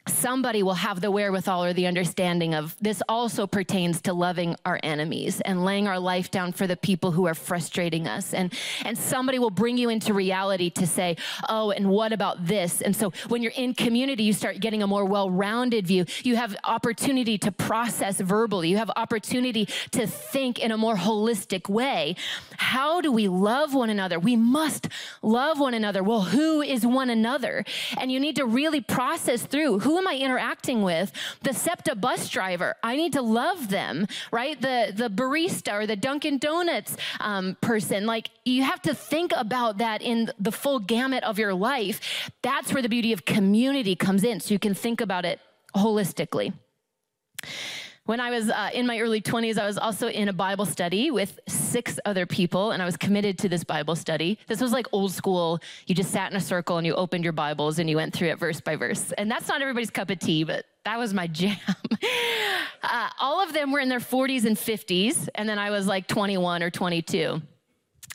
somebody 0.09 0.63
will 0.63 0.75
have 0.75 1.01
the 1.01 1.11
wherewithal 1.11 1.65
or 1.65 1.73
the 1.73 1.87
understanding 1.87 2.55
of 2.55 2.77
this 2.81 3.03
also 3.09 3.47
pertains 3.47 4.01
to 4.03 4.13
loving 4.13 4.57
our 4.65 4.81
enemies 4.83 5.41
and 5.41 5.65
laying 5.65 5.87
our 5.87 5.99
life 5.99 6.31
down 6.31 6.53
for 6.53 6.67
the 6.67 6.77
people 6.77 7.11
who 7.11 7.27
are 7.27 7.35
frustrating 7.35 8.09
us. 8.09 8.35
And 8.35 8.53
and 8.85 8.97
somebody 8.97 9.39
will 9.39 9.51
bring 9.51 9.79
you 9.79 9.89
into 9.89 10.15
reality 10.15 10.71
to 10.71 10.87
say 10.87 11.17
oh 11.49 11.71
and 11.71 11.89
what 11.89 12.13
about 12.13 12.47
this? 12.47 12.81
And 12.81 12.95
so 12.95 13.13
when 13.29 13.43
you're 13.43 13.53
in 13.57 13.75
community 13.75 14.23
you 14.25 14.33
start 14.33 14.61
getting 14.61 14.83
a 14.83 14.87
more 14.87 15.05
well-rounded 15.05 15.87
view. 15.87 16.05
You 16.23 16.37
have 16.37 16.57
opportunity 16.65 17.39
to 17.39 17.53
process 17.53 18.21
verbally. 18.21 18.69
You 18.69 18.77
have 18.79 18.91
opportunity 18.97 19.67
to 19.93 20.07
think 20.07 20.59
in 20.59 20.71
a 20.73 20.77
more 20.77 20.97
holistic 20.97 21.69
way. 21.69 22.17
How 22.57 23.01
do 23.01 23.13
we 23.13 23.29
love 23.29 23.75
one 23.75 23.91
another? 23.91 24.19
We 24.19 24.37
must 24.37 24.89
love 25.23 25.61
one 25.61 25.75
another. 25.75 26.03
Well 26.03 26.23
who 26.23 26.63
is 26.63 26.87
one 26.87 27.11
another? 27.11 27.65
And 27.99 28.11
you 28.11 28.21
need 28.21 28.37
to 28.37 28.45
really 28.45 28.81
process 28.81 29.43
through 29.43 29.81
who 29.99 30.03
am 30.03 30.09
I 30.09 30.17
interacting 30.17 30.83
with? 30.83 31.11
The 31.43 31.53
SEPTA 31.53 31.97
bus 31.97 32.29
driver, 32.29 32.77
I 32.85 32.95
need 32.95 33.15
to 33.15 33.23
love 33.23 33.69
them, 33.69 34.07
right? 34.31 34.61
The, 34.61 34.93
the 34.95 35.11
barista 35.11 35.73
or 35.73 35.87
the 35.89 35.97
Dunkin' 35.97 36.39
Donuts 36.39 36.97
um, 37.19 37.57
person, 37.61 38.07
like 38.07 38.31
you 38.45 38.63
have 38.63 38.81
to 38.83 38.95
think 38.95 39.33
about 39.37 39.79
that 39.79 40.01
in 40.01 40.31
the 40.39 40.53
full 40.53 40.79
gamut 40.79 41.25
of 41.25 41.37
your 41.37 41.53
life. 41.53 42.31
That's 42.43 42.73
where 42.73 42.83
the 42.83 42.89
beauty 42.89 43.13
of 43.13 43.25
community 43.25 43.97
comes 43.97 44.23
in, 44.23 44.39
so 44.39 44.55
you 44.55 44.61
can 44.61 44.75
think 44.75 45.01
about 45.01 45.25
it 45.25 45.41
holistically. 45.75 46.53
When 48.09 48.21
I 48.21 48.31
was 48.31 48.49
uh, 48.49 48.71
in 48.73 48.87
my 48.87 49.01
early 49.01 49.21
20s, 49.21 49.59
I 49.59 49.67
was 49.67 49.77
also 49.77 50.09
in 50.09 50.31
a 50.31 50.33
Bible 50.33 50.65
study 50.65 51.11
with 51.11 51.39
six 51.47 52.01
other 52.07 52.25
people, 52.25 52.71
and 52.71 52.81
I 52.81 52.87
was 52.87 52.97
committed 52.97 53.37
to 53.41 53.51
this 53.51 53.65
Bible 53.65 53.95
study. 53.95 54.39
This 54.47 54.63
was 54.63 54.73
like 54.73 54.87
old 54.93 55.13
school. 55.13 55.61
You 55.87 55.95
just 55.95 56.11
sat 56.11 56.31
in 56.31 56.37
a 56.39 56.41
circle 56.41 56.79
and 56.79 56.87
you 56.87 56.95
opened 56.95 57.23
your 57.23 57.35
Bibles 57.35 57.79
and 57.79 57.91
you 57.91 57.97
went 57.97 58.15
through 58.15 58.29
it 58.29 58.39
verse 58.39 58.63
by 58.63 58.77
verse. 58.77 59.13
And 59.19 59.31
that's 59.31 59.47
not 59.47 59.61
everybody's 59.61 59.91
cup 59.91 60.09
of 60.09 60.21
tea, 60.21 60.43
but 60.43 60.65
that 60.87 60.99
was 60.99 61.13
my 61.13 61.27
jam. 61.27 61.59
uh, 62.83 63.11
all 63.21 63.43
of 63.43 63.53
them 63.53 63.73
were 63.73 63.81
in 63.81 63.91
their 63.91 64.01
40s 64.01 64.47
and 64.47 64.57
50s, 64.57 65.29
and 65.35 65.47
then 65.47 65.59
I 65.59 65.69
was 65.69 65.87
like 65.87 66.07
21 66.07 66.63
or 66.63 66.71
22. 66.71 67.43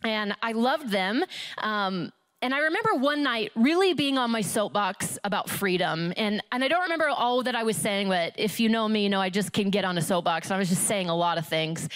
And 0.03 0.35
I 0.41 0.53
loved 0.53 0.89
them. 0.89 1.23
Um, 1.59 2.11
and 2.43 2.53
I 2.53 2.59
remember 2.59 2.95
one 2.95 3.23
night 3.23 3.53
really 3.55 3.93
being 3.93 4.17
on 4.17 4.29
my 4.29 4.41
soapbox 4.41 5.17
about 5.23 5.49
freedom. 5.49 6.11
And, 6.17 6.43
and 6.51 6.61
I 6.61 6.67
don't 6.67 6.81
remember 6.83 7.07
all 7.07 7.41
that 7.43 7.55
I 7.55 7.63
was 7.63 7.77
saying, 7.77 8.09
but 8.09 8.33
if 8.35 8.59
you 8.59 8.67
know 8.67 8.85
me, 8.89 9.03
you 9.03 9.09
know 9.09 9.21
I 9.21 9.29
just 9.29 9.53
can 9.53 9.69
get 9.69 9.85
on 9.85 9.97
a 9.97 10.01
soapbox. 10.01 10.51
I 10.51 10.57
was 10.57 10.67
just 10.67 10.83
saying 10.83 11.07
a 11.07 11.15
lot 11.15 11.37
of 11.37 11.47
things. 11.47 11.87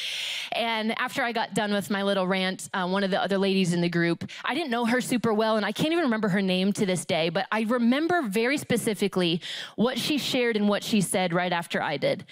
And 0.53 0.97
after 0.97 1.21
I 1.21 1.33
got 1.33 1.53
done 1.53 1.73
with 1.73 1.89
my 1.89 2.01
little 2.01 2.25
rant, 2.25 2.69
uh, 2.73 2.87
one 2.87 3.03
of 3.03 3.11
the 3.11 3.21
other 3.21 3.37
ladies 3.37 3.73
in 3.73 3.81
the 3.81 3.89
group, 3.89 4.23
I 4.45 4.55
didn't 4.55 4.69
know 4.69 4.85
her 4.85 5.01
super 5.01 5.33
well, 5.33 5.57
and 5.57 5.65
I 5.65 5.73
can't 5.73 5.91
even 5.91 6.05
remember 6.05 6.29
her 6.29 6.41
name 6.41 6.71
to 6.73 6.85
this 6.85 7.03
day, 7.03 7.27
but 7.27 7.45
I 7.51 7.63
remember 7.63 8.21
very 8.21 8.57
specifically 8.57 9.41
what 9.75 9.99
she 9.99 10.17
shared 10.17 10.55
and 10.55 10.69
what 10.69 10.81
she 10.81 11.01
said 11.01 11.33
right 11.33 11.51
after 11.51 11.81
I 11.81 11.97
did 11.97 12.23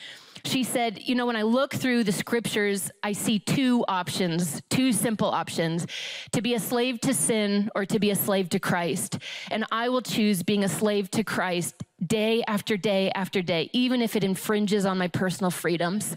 she 0.45 0.63
said, 0.63 0.99
You 1.03 1.15
know, 1.15 1.25
when 1.25 1.35
I 1.35 1.41
look 1.41 1.73
through 1.73 2.03
the 2.03 2.11
scriptures, 2.11 2.91
I 3.03 3.13
see 3.13 3.39
two 3.39 3.83
options, 3.87 4.61
two 4.69 4.91
simple 4.91 5.27
options 5.27 5.85
to 6.31 6.41
be 6.41 6.53
a 6.53 6.59
slave 6.59 6.99
to 7.01 7.13
sin 7.13 7.69
or 7.75 7.85
to 7.85 7.99
be 7.99 8.11
a 8.11 8.15
slave 8.15 8.49
to 8.49 8.59
Christ. 8.59 9.19
And 9.51 9.65
I 9.71 9.89
will 9.89 10.01
choose 10.01 10.43
being 10.43 10.63
a 10.63 10.69
slave 10.69 11.09
to 11.11 11.23
Christ 11.23 11.83
day 12.05 12.43
after 12.47 12.75
day 12.75 13.09
after 13.15 13.41
day, 13.41 13.69
even 13.71 14.01
if 14.01 14.15
it 14.15 14.23
infringes 14.23 14.85
on 14.85 14.97
my 14.97 15.07
personal 15.07 15.49
freedoms. 15.49 16.15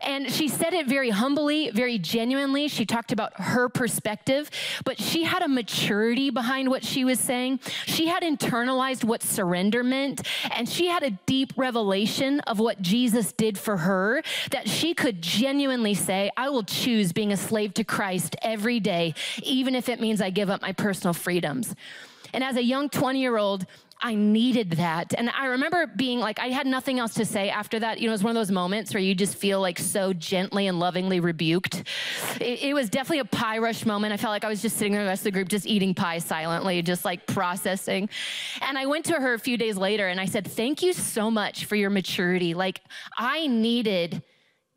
And 0.00 0.32
she 0.32 0.48
said 0.48 0.72
it 0.72 0.86
very 0.86 1.10
humbly, 1.10 1.70
very 1.70 1.98
genuinely. 1.98 2.66
She 2.68 2.86
talked 2.86 3.12
about 3.12 3.38
her 3.40 3.68
perspective, 3.68 4.50
but 4.84 4.98
she 5.00 5.24
had 5.24 5.42
a 5.42 5.48
maturity 5.48 6.30
behind 6.30 6.70
what 6.70 6.84
she 6.84 7.04
was 7.04 7.20
saying. 7.20 7.60
She 7.86 8.06
had 8.06 8.22
internalized 8.22 9.04
what 9.04 9.22
surrender 9.22 9.84
meant, 9.84 10.26
and 10.50 10.68
she 10.68 10.86
had 10.86 11.02
a 11.02 11.10
deep 11.26 11.52
revelation 11.56 12.40
of 12.40 12.58
what 12.58 12.80
Jesus 12.82 13.32
did 13.32 13.58
for 13.58 13.76
her 13.76 14.22
that 14.50 14.68
she 14.68 14.94
could 14.94 15.22
genuinely 15.22 15.94
say, 15.94 16.30
I 16.36 16.48
will 16.48 16.64
choose 16.64 17.12
being 17.12 17.32
a 17.32 17.36
slave 17.36 17.74
to 17.74 17.84
Christ 17.84 18.34
every 18.42 18.80
day, 18.80 19.14
even 19.42 19.74
if 19.74 19.88
it 19.88 20.00
means 20.00 20.20
I 20.20 20.30
give 20.30 20.50
up 20.50 20.62
my 20.62 20.72
personal 20.72 21.12
freedoms. 21.12 21.74
And 22.34 22.42
as 22.42 22.56
a 22.56 22.62
young 22.62 22.88
20 22.88 23.20
year 23.20 23.36
old, 23.36 23.66
I 24.02 24.16
needed 24.16 24.72
that. 24.72 25.14
And 25.16 25.30
I 25.30 25.46
remember 25.46 25.86
being 25.86 26.18
like, 26.18 26.40
I 26.40 26.48
had 26.48 26.66
nothing 26.66 26.98
else 26.98 27.14
to 27.14 27.24
say 27.24 27.50
after 27.50 27.78
that. 27.78 28.00
You 28.00 28.06
know, 28.06 28.10
it 28.10 28.14
was 28.14 28.24
one 28.24 28.36
of 28.36 28.40
those 28.40 28.50
moments 28.50 28.92
where 28.92 29.02
you 29.02 29.14
just 29.14 29.36
feel 29.36 29.60
like 29.60 29.78
so 29.78 30.12
gently 30.12 30.66
and 30.66 30.80
lovingly 30.80 31.20
rebuked. 31.20 31.84
It, 32.40 32.62
it 32.62 32.74
was 32.74 32.90
definitely 32.90 33.20
a 33.20 33.24
pie 33.24 33.58
rush 33.58 33.86
moment. 33.86 34.12
I 34.12 34.16
felt 34.16 34.32
like 34.32 34.44
I 34.44 34.48
was 34.48 34.60
just 34.60 34.76
sitting 34.76 34.92
there, 34.92 35.04
the 35.04 35.08
rest 35.08 35.20
of 35.20 35.24
the 35.24 35.30
group, 35.30 35.48
just 35.48 35.66
eating 35.66 35.94
pie 35.94 36.18
silently, 36.18 36.82
just 36.82 37.04
like 37.04 37.26
processing. 37.28 38.08
And 38.60 38.76
I 38.76 38.86
went 38.86 39.04
to 39.06 39.14
her 39.14 39.34
a 39.34 39.38
few 39.38 39.56
days 39.56 39.76
later 39.76 40.08
and 40.08 40.20
I 40.20 40.26
said, 40.26 40.48
Thank 40.48 40.82
you 40.82 40.92
so 40.92 41.30
much 41.30 41.66
for 41.66 41.76
your 41.76 41.90
maturity. 41.90 42.54
Like, 42.54 42.80
I 43.16 43.46
needed 43.46 44.22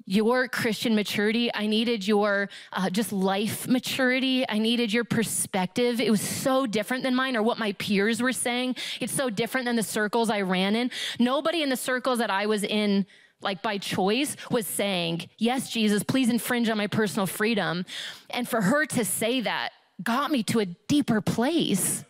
your 0.06 0.48
Christian 0.48 0.96
maturity. 0.96 1.50
I 1.54 1.66
needed 1.66 2.08
your 2.08 2.50
uh, 2.72 2.90
just 2.90 3.12
life 3.12 3.68
maturity. 3.68 4.48
I 4.48 4.60
needed 4.60 4.94
your 4.94 5.04
perspective. 5.04 6.00
It 6.00 6.12
was 6.12 6.22
so 6.22 6.66
different 6.66 7.04
than 7.04 7.16
mine 7.16 7.36
or 7.36 7.44
what 7.44 7.58
my 7.58 7.72
peers 7.74 8.22
were 8.22 8.34
saying. 8.34 8.76
It's 9.00 9.14
so 9.14 9.30
different 9.30 9.66
than 9.66 9.76
the 9.76 9.84
circles 9.84 10.30
I 10.30 10.42
ran 10.42 10.76
in. 10.76 10.92
Nobody 11.20 11.64
in 11.64 11.70
the 11.70 11.78
circles 11.78 12.20
that 12.20 12.30
I 12.30 12.46
was 12.46 12.64
in, 12.64 13.06
like 13.42 13.64
by 13.64 13.80
choice, 13.80 14.36
was 14.52 14.68
saying, 14.68 15.28
Yes, 15.38 15.72
Jesus, 15.72 16.04
please 16.04 16.30
infringe 16.30 16.70
on 16.70 16.78
my 16.78 16.88
personal 16.88 17.26
freedom. 17.26 17.86
And 18.30 18.48
for 18.48 18.62
her 18.62 18.86
to 18.86 19.04
say 19.04 19.42
that 19.42 19.72
got 20.04 20.30
me 20.30 20.44
to 20.44 20.60
a 20.60 20.66
deeper 20.66 21.22
place. 21.22 22.04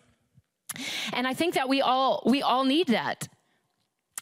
And 1.14 1.28
I 1.28 1.34
think 1.34 1.54
that 1.54 1.70
we 1.70 1.82
all 1.82 2.22
we 2.26 2.42
all 2.42 2.66
need 2.66 2.88
that. 2.88 3.28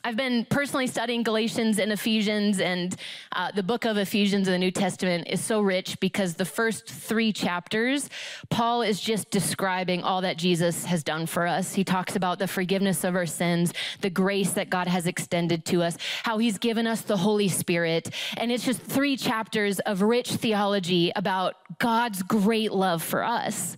I've 0.05 0.17
been 0.17 0.43
personally 0.49 0.87
studying 0.87 1.23
Galatians 1.23 1.79
and 1.79 1.89
Ephesians, 1.89 2.59
and 2.59 2.93
uh, 3.31 3.51
the 3.51 3.63
book 3.63 3.85
of 3.85 3.95
Ephesians 3.95 4.49
in 4.49 4.51
the 4.51 4.59
New 4.59 4.69
Testament 4.69 5.29
is 5.29 5.39
so 5.39 5.61
rich 5.61 5.97
because 6.01 6.33
the 6.33 6.43
first 6.43 6.89
three 6.89 7.31
chapters, 7.31 8.09
Paul 8.49 8.81
is 8.81 8.99
just 8.99 9.29
describing 9.29 10.03
all 10.03 10.19
that 10.19 10.35
Jesus 10.35 10.83
has 10.83 11.05
done 11.05 11.25
for 11.25 11.47
us. 11.47 11.73
He 11.73 11.85
talks 11.85 12.17
about 12.17 12.37
the 12.37 12.49
forgiveness 12.49 13.05
of 13.05 13.15
our 13.15 13.25
sins, 13.25 13.73
the 14.01 14.09
grace 14.09 14.51
that 14.51 14.69
God 14.69 14.89
has 14.89 15.07
extended 15.07 15.63
to 15.67 15.81
us, 15.81 15.97
how 16.23 16.37
he's 16.37 16.57
given 16.57 16.85
us 16.85 16.99
the 16.99 17.15
Holy 17.15 17.47
Spirit. 17.47 18.13
And 18.35 18.51
it's 18.51 18.65
just 18.65 18.81
three 18.81 19.15
chapters 19.15 19.79
of 19.79 20.01
rich 20.01 20.31
theology 20.31 21.13
about 21.15 21.55
God's 21.79 22.23
great 22.23 22.73
love 22.73 23.01
for 23.01 23.23
us. 23.23 23.77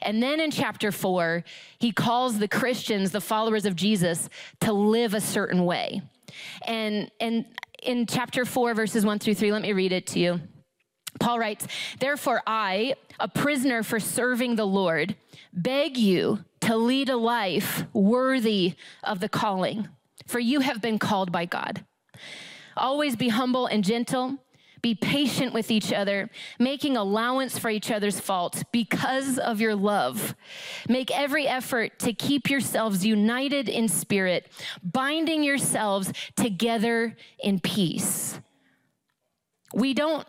And 0.00 0.22
then 0.22 0.40
in 0.40 0.50
chapter 0.50 0.90
four, 0.90 1.44
he 1.78 1.92
calls 1.92 2.38
the 2.38 2.48
Christians, 2.48 3.10
the 3.10 3.20
followers 3.20 3.66
of 3.66 3.76
Jesus, 3.76 4.30
to 4.60 4.72
live 4.72 5.12
a 5.12 5.20
certain 5.20 5.64
way. 5.64 5.65
And, 6.66 7.10
and 7.20 7.44
in 7.82 8.06
chapter 8.06 8.44
4, 8.44 8.74
verses 8.74 9.04
1 9.04 9.18
through 9.18 9.34
3, 9.34 9.52
let 9.52 9.62
me 9.62 9.72
read 9.72 9.92
it 9.92 10.06
to 10.08 10.18
you. 10.18 10.40
Paul 11.18 11.38
writes, 11.38 11.66
Therefore, 11.98 12.42
I, 12.46 12.94
a 13.18 13.28
prisoner 13.28 13.82
for 13.82 14.00
serving 14.00 14.56
the 14.56 14.66
Lord, 14.66 15.16
beg 15.52 15.96
you 15.96 16.44
to 16.60 16.76
lead 16.76 17.08
a 17.08 17.16
life 17.16 17.84
worthy 17.92 18.74
of 19.02 19.20
the 19.20 19.28
calling, 19.28 19.88
for 20.26 20.38
you 20.38 20.60
have 20.60 20.82
been 20.82 20.98
called 20.98 21.32
by 21.32 21.46
God. 21.46 21.84
Always 22.76 23.16
be 23.16 23.28
humble 23.28 23.66
and 23.66 23.82
gentle 23.82 24.38
be 24.86 24.94
patient 24.94 25.52
with 25.52 25.72
each 25.72 25.92
other, 25.92 26.30
making 26.60 26.96
allowance 26.96 27.58
for 27.58 27.68
each 27.68 27.90
other's 27.90 28.20
faults 28.20 28.62
because 28.70 29.36
of 29.36 29.60
your 29.60 29.74
love. 29.74 30.36
Make 30.88 31.10
every 31.10 31.48
effort 31.48 31.98
to 31.98 32.12
keep 32.12 32.48
yourselves 32.48 33.04
united 33.04 33.68
in 33.68 33.88
spirit, 33.88 34.46
binding 34.84 35.42
yourselves 35.42 36.12
together 36.36 37.16
in 37.40 37.58
peace. 37.58 38.38
We 39.74 39.92
don't 39.92 40.24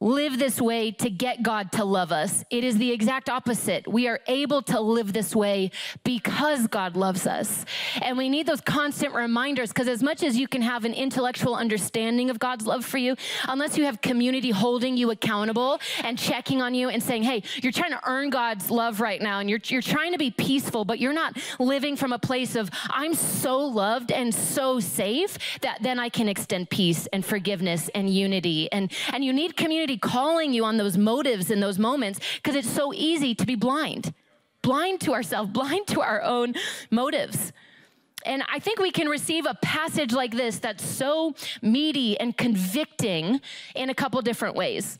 live 0.00 0.38
this 0.38 0.60
way 0.60 0.90
to 0.90 1.10
get 1.10 1.42
God 1.42 1.72
to 1.72 1.84
love 1.84 2.10
us. 2.10 2.42
It 2.50 2.64
is 2.64 2.78
the 2.78 2.90
exact 2.90 3.28
opposite. 3.28 3.86
We 3.86 4.08
are 4.08 4.20
able 4.26 4.62
to 4.62 4.80
live 4.80 5.12
this 5.12 5.36
way 5.36 5.70
because 6.04 6.66
God 6.66 6.96
loves 6.96 7.26
us. 7.26 7.66
And 8.00 8.16
we 8.16 8.30
need 8.30 8.46
those 8.46 8.62
constant 8.62 9.14
reminders 9.14 9.70
because, 9.70 9.88
as 9.88 10.02
much 10.02 10.22
as 10.22 10.38
you 10.38 10.48
can 10.48 10.62
have 10.62 10.84
an 10.84 10.94
intellectual 10.94 11.54
understanding 11.54 12.30
of 12.30 12.38
God's 12.38 12.66
love 12.66 12.84
for 12.84 12.96
you, 12.96 13.14
unless 13.46 13.76
you 13.76 13.84
have 13.84 14.00
community 14.00 14.50
holding 14.50 14.96
you 14.96 15.10
accountable 15.10 15.78
and 16.02 16.18
checking 16.18 16.62
on 16.62 16.74
you 16.74 16.88
and 16.88 17.02
saying, 17.02 17.22
hey, 17.22 17.42
you're 17.62 17.72
trying 17.72 17.92
to 17.92 18.00
earn 18.06 18.30
God's 18.30 18.70
love 18.70 19.00
right 19.00 19.20
now 19.20 19.40
and 19.40 19.50
you're, 19.50 19.60
you're 19.64 19.82
trying 19.82 20.12
to 20.12 20.18
be 20.18 20.30
peaceful, 20.30 20.84
but 20.84 20.98
you're 20.98 21.12
not 21.12 21.36
living 21.58 21.96
from 21.96 22.12
a 22.12 22.18
place 22.18 22.56
of, 22.56 22.70
I'm 22.88 23.14
so 23.14 23.58
loved 23.58 24.12
and 24.12 24.34
so 24.34 24.80
safe 24.80 25.36
that 25.60 25.82
then 25.82 25.98
I 25.98 26.08
can 26.08 26.28
extend 26.28 26.70
peace 26.70 27.06
and 27.12 27.24
forgiveness 27.24 27.90
and 27.94 28.08
unity. 28.08 28.70
And, 28.72 28.90
and 29.12 29.22
you 29.24 29.32
need 29.32 29.56
community 29.56 29.89
calling 29.96 30.52
you 30.52 30.64
on 30.64 30.76
those 30.76 30.96
motives 30.96 31.50
in 31.50 31.60
those 31.60 31.78
moments 31.78 32.20
because 32.36 32.54
it's 32.54 32.70
so 32.70 32.92
easy 32.94 33.34
to 33.34 33.46
be 33.46 33.54
blind, 33.54 34.12
blind 34.62 35.00
to 35.02 35.12
ourselves, 35.12 35.50
blind 35.52 35.86
to 35.88 36.00
our 36.00 36.22
own 36.22 36.54
motives. 36.90 37.52
And 38.24 38.42
I 38.52 38.58
think 38.58 38.78
we 38.78 38.90
can 38.90 39.08
receive 39.08 39.46
a 39.46 39.54
passage 39.54 40.12
like 40.12 40.32
this 40.32 40.58
that's 40.58 40.84
so 40.84 41.34
meaty 41.62 42.20
and 42.20 42.36
convicting 42.36 43.40
in 43.74 43.88
a 43.88 43.94
couple 43.94 44.20
different 44.20 44.56
ways. 44.56 44.98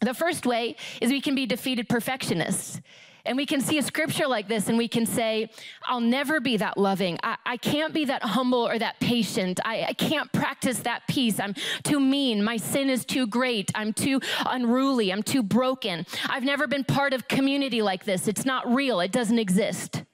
The 0.00 0.14
first 0.14 0.46
way 0.46 0.76
is 1.00 1.10
we 1.10 1.20
can 1.20 1.34
be 1.34 1.46
defeated 1.46 1.88
perfectionists. 1.88 2.80
And 3.26 3.36
we 3.36 3.46
can 3.46 3.60
see 3.60 3.78
a 3.78 3.82
scripture 3.82 4.26
like 4.26 4.48
this 4.48 4.68
and 4.68 4.78
we 4.78 4.88
can 4.88 5.04
say, 5.06 5.50
I'll 5.84 6.00
never 6.00 6.40
be 6.40 6.56
that 6.58 6.78
loving. 6.78 7.18
I, 7.22 7.36
I 7.44 7.56
can't 7.56 7.92
be 7.92 8.04
that 8.06 8.22
humble 8.22 8.66
or 8.66 8.78
that 8.78 9.00
patient. 9.00 9.60
I, 9.64 9.86
I 9.88 9.92
can't 9.92 10.32
practice 10.32 10.78
that 10.80 11.06
peace. 11.08 11.40
I'm 11.40 11.54
too 11.82 12.00
mean. 12.00 12.42
My 12.42 12.56
sin 12.56 12.88
is 12.88 13.04
too 13.04 13.26
great. 13.26 13.70
I'm 13.74 13.92
too 13.92 14.20
unruly. 14.46 15.12
I'm 15.12 15.22
too 15.22 15.42
broken. 15.42 16.06
I've 16.28 16.44
never 16.44 16.66
been 16.66 16.84
part 16.84 17.12
of 17.12 17.28
community 17.28 17.82
like 17.82 18.04
this. 18.04 18.28
It's 18.28 18.44
not 18.44 18.72
real, 18.72 19.00
it 19.00 19.12
doesn't 19.12 19.38
exist. 19.38 20.04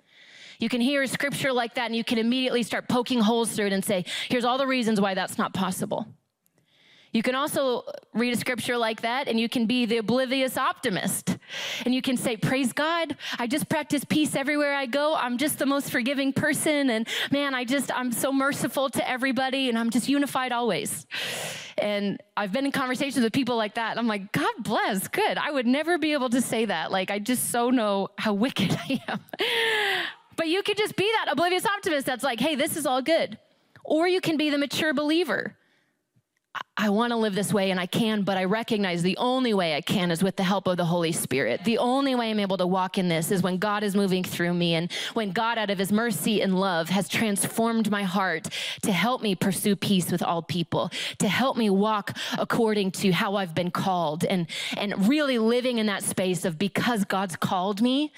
You 0.58 0.68
can 0.68 0.80
hear 0.80 1.02
a 1.02 1.08
scripture 1.08 1.52
like 1.52 1.74
that 1.74 1.86
and 1.86 1.96
you 1.96 2.04
can 2.04 2.18
immediately 2.18 2.62
start 2.62 2.88
poking 2.88 3.20
holes 3.20 3.50
through 3.52 3.66
it 3.66 3.72
and 3.72 3.84
say, 3.84 4.04
here's 4.28 4.44
all 4.44 4.58
the 4.58 4.66
reasons 4.66 5.00
why 5.00 5.14
that's 5.14 5.36
not 5.36 5.52
possible. 5.52 6.06
You 7.12 7.22
can 7.22 7.34
also 7.34 7.84
read 8.14 8.32
a 8.32 8.36
scripture 8.36 8.78
like 8.78 9.02
that 9.02 9.28
and 9.28 9.38
you 9.38 9.48
can 9.48 9.66
be 9.66 9.84
the 9.84 9.98
oblivious 9.98 10.56
optimist. 10.56 11.36
And 11.84 11.94
you 11.94 12.00
can 12.00 12.16
say, 12.16 12.38
Praise 12.38 12.72
God, 12.72 13.16
I 13.38 13.46
just 13.46 13.68
practice 13.68 14.02
peace 14.04 14.34
everywhere 14.34 14.74
I 14.74 14.86
go. 14.86 15.14
I'm 15.14 15.36
just 15.36 15.58
the 15.58 15.66
most 15.66 15.90
forgiving 15.90 16.32
person. 16.32 16.88
And 16.88 17.06
man, 17.30 17.54
I 17.54 17.64
just, 17.64 17.94
I'm 17.94 18.12
so 18.12 18.32
merciful 18.32 18.88
to 18.90 19.08
everybody 19.08 19.68
and 19.68 19.78
I'm 19.78 19.90
just 19.90 20.08
unified 20.08 20.52
always. 20.52 21.06
And 21.76 22.18
I've 22.34 22.52
been 22.52 22.64
in 22.64 22.72
conversations 22.72 23.22
with 23.22 23.32
people 23.34 23.56
like 23.56 23.74
that. 23.74 23.98
I'm 23.98 24.06
like, 24.06 24.32
God 24.32 24.54
bless, 24.60 25.06
good. 25.08 25.36
I 25.36 25.50
would 25.50 25.66
never 25.66 25.98
be 25.98 26.14
able 26.14 26.30
to 26.30 26.40
say 26.40 26.64
that. 26.64 26.90
Like, 26.90 27.10
I 27.10 27.18
just 27.18 27.50
so 27.50 27.68
know 27.68 28.08
how 28.16 28.32
wicked 28.42 28.72
I 28.88 29.02
am. 29.08 29.20
but 30.36 30.48
you 30.48 30.62
could 30.62 30.78
just 30.78 30.96
be 30.96 31.10
that 31.12 31.30
oblivious 31.30 31.66
optimist 31.66 32.06
that's 32.06 32.24
like, 32.24 32.40
hey, 32.40 32.54
this 32.54 32.76
is 32.76 32.86
all 32.86 33.02
good. 33.02 33.38
Or 33.84 34.08
you 34.08 34.22
can 34.22 34.38
be 34.38 34.48
the 34.48 34.58
mature 34.58 34.94
believer 34.94 35.56
I 36.76 36.90
want 36.90 37.12
to 37.12 37.16
live 37.16 37.34
this 37.34 37.52
way 37.52 37.70
and 37.70 37.80
I 37.80 37.86
can, 37.86 38.22
but 38.22 38.36
I 38.36 38.44
recognize 38.44 39.02
the 39.02 39.16
only 39.16 39.54
way 39.54 39.74
I 39.74 39.80
can 39.80 40.10
is 40.10 40.22
with 40.22 40.36
the 40.36 40.42
help 40.42 40.66
of 40.66 40.76
the 40.76 40.84
Holy 40.84 41.12
Spirit. 41.12 41.64
The 41.64 41.78
only 41.78 42.14
way 42.14 42.30
I'm 42.30 42.40
able 42.40 42.58
to 42.58 42.66
walk 42.66 42.98
in 42.98 43.08
this 43.08 43.30
is 43.30 43.42
when 43.42 43.56
God 43.56 43.82
is 43.82 43.94
moving 43.94 44.22
through 44.22 44.52
me 44.52 44.74
and 44.74 44.92
when 45.14 45.30
God, 45.30 45.56
out 45.56 45.70
of 45.70 45.78
his 45.78 45.92
mercy 45.92 46.42
and 46.42 46.58
love, 46.58 46.90
has 46.90 47.08
transformed 47.08 47.90
my 47.90 48.02
heart 48.02 48.48
to 48.82 48.92
help 48.92 49.22
me 49.22 49.34
pursue 49.34 49.76
peace 49.76 50.10
with 50.10 50.22
all 50.22 50.42
people, 50.42 50.90
to 51.18 51.28
help 51.28 51.56
me 51.56 51.70
walk 51.70 52.16
according 52.36 52.90
to 52.92 53.12
how 53.12 53.36
I've 53.36 53.54
been 53.54 53.70
called 53.70 54.24
and, 54.24 54.46
and 54.76 55.08
really 55.08 55.38
living 55.38 55.78
in 55.78 55.86
that 55.86 56.02
space 56.02 56.44
of 56.44 56.58
because 56.58 57.04
God's 57.04 57.36
called 57.36 57.80
me, 57.80 58.12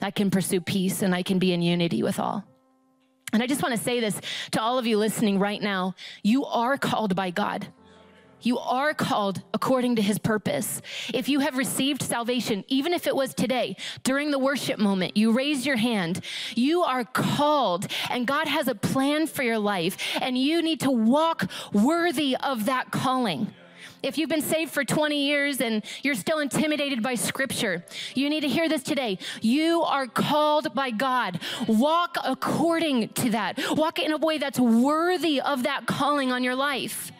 I 0.00 0.10
can 0.10 0.30
pursue 0.30 0.60
peace 0.60 1.02
and 1.02 1.14
I 1.14 1.22
can 1.22 1.38
be 1.38 1.52
in 1.52 1.62
unity 1.62 2.02
with 2.02 2.20
all. 2.20 2.44
And 3.32 3.42
I 3.42 3.46
just 3.46 3.62
want 3.62 3.74
to 3.74 3.82
say 3.82 3.98
this 4.00 4.20
to 4.52 4.60
all 4.60 4.78
of 4.78 4.86
you 4.86 4.98
listening 4.98 5.38
right 5.38 5.62
now. 5.62 5.94
You 6.22 6.44
are 6.44 6.76
called 6.76 7.16
by 7.16 7.30
God. 7.30 7.68
You 8.42 8.58
are 8.58 8.92
called 8.92 9.42
according 9.54 9.96
to 9.96 10.02
his 10.02 10.18
purpose. 10.18 10.82
If 11.14 11.28
you 11.28 11.40
have 11.40 11.56
received 11.56 12.02
salvation, 12.02 12.64
even 12.68 12.92
if 12.92 13.06
it 13.06 13.14
was 13.14 13.34
today, 13.34 13.76
during 14.02 14.32
the 14.32 14.38
worship 14.38 14.78
moment, 14.78 15.16
you 15.16 15.32
raise 15.32 15.64
your 15.64 15.76
hand, 15.76 16.24
you 16.56 16.82
are 16.82 17.04
called, 17.04 17.86
and 18.10 18.26
God 18.26 18.48
has 18.48 18.66
a 18.66 18.74
plan 18.74 19.28
for 19.28 19.44
your 19.44 19.58
life, 19.58 19.96
and 20.20 20.36
you 20.36 20.60
need 20.60 20.80
to 20.80 20.90
walk 20.90 21.48
worthy 21.72 22.36
of 22.36 22.66
that 22.66 22.90
calling. 22.90 23.54
If 24.02 24.18
you've 24.18 24.28
been 24.28 24.42
saved 24.42 24.72
for 24.72 24.84
20 24.84 25.16
years 25.16 25.60
and 25.60 25.84
you're 26.02 26.14
still 26.14 26.38
intimidated 26.38 27.02
by 27.02 27.14
scripture, 27.14 27.84
you 28.14 28.28
need 28.28 28.40
to 28.40 28.48
hear 28.48 28.68
this 28.68 28.82
today. 28.82 29.18
You 29.40 29.82
are 29.82 30.06
called 30.06 30.74
by 30.74 30.90
God. 30.90 31.40
Walk 31.66 32.16
according 32.24 33.10
to 33.10 33.30
that. 33.30 33.58
Walk 33.72 33.98
in 33.98 34.12
a 34.12 34.18
way 34.18 34.38
that's 34.38 34.58
worthy 34.58 35.40
of 35.40 35.62
that 35.64 35.86
calling 35.86 36.32
on 36.32 36.42
your 36.42 36.56
life. 36.56 37.12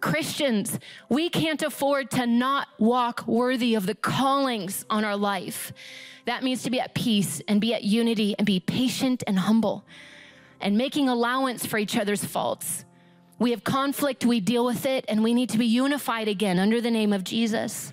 Christians, 0.00 0.78
we 1.08 1.28
can't 1.28 1.62
afford 1.62 2.10
to 2.12 2.26
not 2.26 2.68
walk 2.78 3.26
worthy 3.26 3.74
of 3.74 3.86
the 3.86 3.94
callings 3.94 4.84
on 4.88 5.04
our 5.04 5.16
life. 5.16 5.72
That 6.26 6.42
means 6.42 6.62
to 6.62 6.70
be 6.70 6.80
at 6.80 6.94
peace 6.94 7.42
and 7.48 7.60
be 7.60 7.74
at 7.74 7.82
unity 7.82 8.34
and 8.38 8.46
be 8.46 8.60
patient 8.60 9.24
and 9.26 9.38
humble 9.38 9.84
and 10.60 10.76
making 10.76 11.08
allowance 11.08 11.66
for 11.66 11.78
each 11.78 11.96
other's 11.96 12.24
faults. 12.24 12.85
We 13.38 13.50
have 13.50 13.64
conflict, 13.64 14.24
we 14.24 14.40
deal 14.40 14.64
with 14.64 14.86
it, 14.86 15.04
and 15.08 15.22
we 15.22 15.34
need 15.34 15.50
to 15.50 15.58
be 15.58 15.66
unified 15.66 16.28
again 16.28 16.58
under 16.58 16.80
the 16.80 16.90
name 16.90 17.12
of 17.12 17.22
Jesus. 17.22 17.92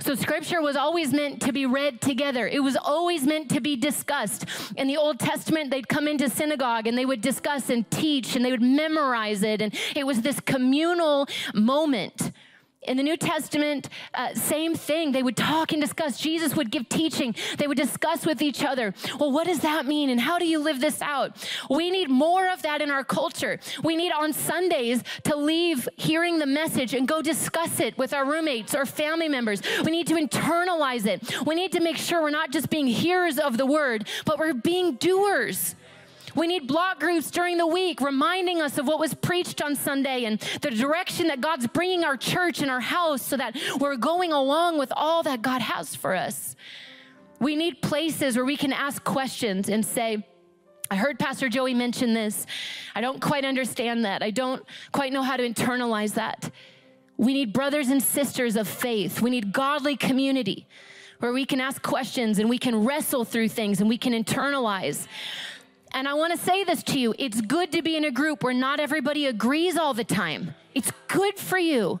So, 0.00 0.16
scripture 0.16 0.60
was 0.60 0.74
always 0.74 1.12
meant 1.12 1.42
to 1.42 1.52
be 1.52 1.64
read 1.64 2.00
together. 2.00 2.48
It 2.48 2.60
was 2.60 2.76
always 2.76 3.24
meant 3.24 3.50
to 3.50 3.60
be 3.60 3.76
discussed. 3.76 4.46
In 4.76 4.88
the 4.88 4.96
Old 4.96 5.20
Testament, 5.20 5.70
they'd 5.70 5.86
come 5.86 6.08
into 6.08 6.28
synagogue 6.28 6.88
and 6.88 6.98
they 6.98 7.06
would 7.06 7.20
discuss 7.20 7.70
and 7.70 7.88
teach 7.88 8.34
and 8.34 8.44
they 8.44 8.50
would 8.50 8.62
memorize 8.62 9.44
it. 9.44 9.62
And 9.62 9.72
it 9.94 10.04
was 10.04 10.22
this 10.22 10.40
communal 10.40 11.28
moment 11.54 12.31
in 12.82 12.96
the 12.96 13.02
New 13.02 13.16
Testament, 13.16 13.88
uh, 14.14 14.34
same 14.34 14.74
thing. 14.74 15.12
They 15.12 15.22
would 15.22 15.36
talk 15.36 15.72
and 15.72 15.80
discuss. 15.80 16.18
Jesus 16.18 16.56
would 16.56 16.70
give 16.70 16.88
teaching. 16.88 17.34
They 17.58 17.66
would 17.66 17.76
discuss 17.76 18.26
with 18.26 18.42
each 18.42 18.64
other. 18.64 18.92
Well, 19.18 19.30
what 19.30 19.46
does 19.46 19.60
that 19.60 19.86
mean? 19.86 20.10
And 20.10 20.20
how 20.20 20.38
do 20.38 20.46
you 20.46 20.58
live 20.58 20.80
this 20.80 21.00
out? 21.00 21.36
We 21.70 21.90
need 21.90 22.10
more 22.10 22.48
of 22.48 22.62
that 22.62 22.80
in 22.80 22.90
our 22.90 23.04
culture. 23.04 23.60
We 23.82 23.96
need 23.96 24.12
on 24.12 24.32
Sundays 24.32 25.02
to 25.24 25.36
leave 25.36 25.88
hearing 25.96 26.38
the 26.38 26.46
message 26.46 26.94
and 26.94 27.06
go 27.06 27.22
discuss 27.22 27.78
it 27.80 27.96
with 27.96 28.12
our 28.12 28.24
roommates 28.24 28.74
or 28.74 28.84
family 28.84 29.28
members. 29.28 29.62
We 29.84 29.92
need 29.92 30.08
to 30.08 30.14
internalize 30.14 31.06
it. 31.06 31.46
We 31.46 31.54
need 31.54 31.72
to 31.72 31.80
make 31.80 31.96
sure 31.96 32.20
we're 32.22 32.30
not 32.30 32.50
just 32.50 32.68
being 32.68 32.86
hearers 32.86 33.38
of 33.38 33.58
the 33.58 33.66
word, 33.66 34.08
but 34.24 34.38
we're 34.38 34.54
being 34.54 34.94
doers. 34.96 35.74
We 36.34 36.46
need 36.46 36.66
block 36.66 37.00
groups 37.00 37.30
during 37.30 37.58
the 37.58 37.66
week 37.66 38.00
reminding 38.00 38.60
us 38.60 38.78
of 38.78 38.86
what 38.86 38.98
was 38.98 39.14
preached 39.14 39.62
on 39.62 39.76
Sunday 39.76 40.24
and 40.24 40.40
the 40.60 40.70
direction 40.70 41.28
that 41.28 41.40
God's 41.40 41.66
bringing 41.66 42.04
our 42.04 42.16
church 42.16 42.60
and 42.60 42.70
our 42.70 42.80
house 42.80 43.22
so 43.22 43.36
that 43.36 43.56
we're 43.78 43.96
going 43.96 44.32
along 44.32 44.78
with 44.78 44.92
all 44.96 45.22
that 45.24 45.42
God 45.42 45.60
has 45.60 45.94
for 45.94 46.14
us. 46.14 46.56
We 47.40 47.56
need 47.56 47.82
places 47.82 48.36
where 48.36 48.44
we 48.44 48.56
can 48.56 48.72
ask 48.72 49.02
questions 49.02 49.68
and 49.68 49.84
say, 49.84 50.24
I 50.90 50.96
heard 50.96 51.18
Pastor 51.18 51.48
Joey 51.48 51.74
mention 51.74 52.14
this. 52.14 52.46
I 52.94 53.00
don't 53.00 53.20
quite 53.20 53.44
understand 53.44 54.04
that. 54.04 54.22
I 54.22 54.30
don't 54.30 54.64
quite 54.92 55.12
know 55.12 55.22
how 55.22 55.36
to 55.36 55.42
internalize 55.42 56.14
that. 56.14 56.50
We 57.16 57.32
need 57.32 57.52
brothers 57.52 57.88
and 57.88 58.02
sisters 58.02 58.56
of 58.56 58.68
faith. 58.68 59.20
We 59.20 59.30
need 59.30 59.52
godly 59.52 59.96
community 59.96 60.66
where 61.22 61.32
we 61.32 61.44
can 61.44 61.60
ask 61.60 61.82
questions 61.82 62.40
and 62.40 62.50
we 62.50 62.58
can 62.58 62.84
wrestle 62.84 63.24
through 63.24 63.48
things 63.48 63.80
and 63.80 63.88
we 63.88 63.96
can 63.96 64.12
internalize. 64.12 65.06
And 65.94 66.08
I 66.08 66.14
want 66.14 66.32
to 66.32 66.38
say 66.38 66.64
this 66.64 66.82
to 66.84 66.98
you 66.98 67.14
it's 67.18 67.40
good 67.40 67.72
to 67.72 67.82
be 67.82 67.96
in 67.96 68.04
a 68.04 68.10
group 68.10 68.42
where 68.42 68.54
not 68.54 68.80
everybody 68.80 69.26
agrees 69.26 69.76
all 69.76 69.94
the 69.94 70.04
time. 70.04 70.54
It's 70.74 70.90
good 71.08 71.38
for 71.38 71.58
you. 71.58 72.00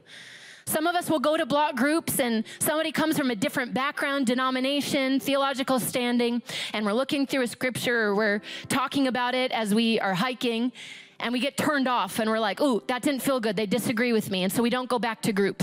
Some 0.64 0.86
of 0.86 0.94
us 0.94 1.10
will 1.10 1.20
go 1.20 1.36
to 1.36 1.44
block 1.44 1.76
groups 1.76 2.20
and 2.20 2.44
somebody 2.58 2.92
comes 2.92 3.18
from 3.18 3.30
a 3.30 3.36
different 3.36 3.74
background, 3.74 4.26
denomination, 4.26 5.20
theological 5.20 5.78
standing, 5.80 6.40
and 6.72 6.86
we're 6.86 6.92
looking 6.92 7.26
through 7.26 7.42
a 7.42 7.46
scripture 7.46 8.04
or 8.04 8.14
we're 8.14 8.40
talking 8.68 9.08
about 9.08 9.34
it 9.34 9.50
as 9.52 9.74
we 9.74 9.98
are 10.00 10.14
hiking, 10.14 10.72
and 11.20 11.32
we 11.32 11.40
get 11.40 11.56
turned 11.56 11.88
off 11.88 12.18
and 12.18 12.30
we're 12.30 12.40
like, 12.40 12.60
ooh, 12.60 12.82
that 12.88 13.02
didn't 13.02 13.22
feel 13.22 13.40
good. 13.40 13.56
They 13.56 13.66
disagree 13.66 14.12
with 14.12 14.30
me. 14.30 14.44
And 14.44 14.52
so 14.52 14.62
we 14.62 14.70
don't 14.70 14.88
go 14.88 14.98
back 14.98 15.22
to 15.22 15.32
group. 15.32 15.62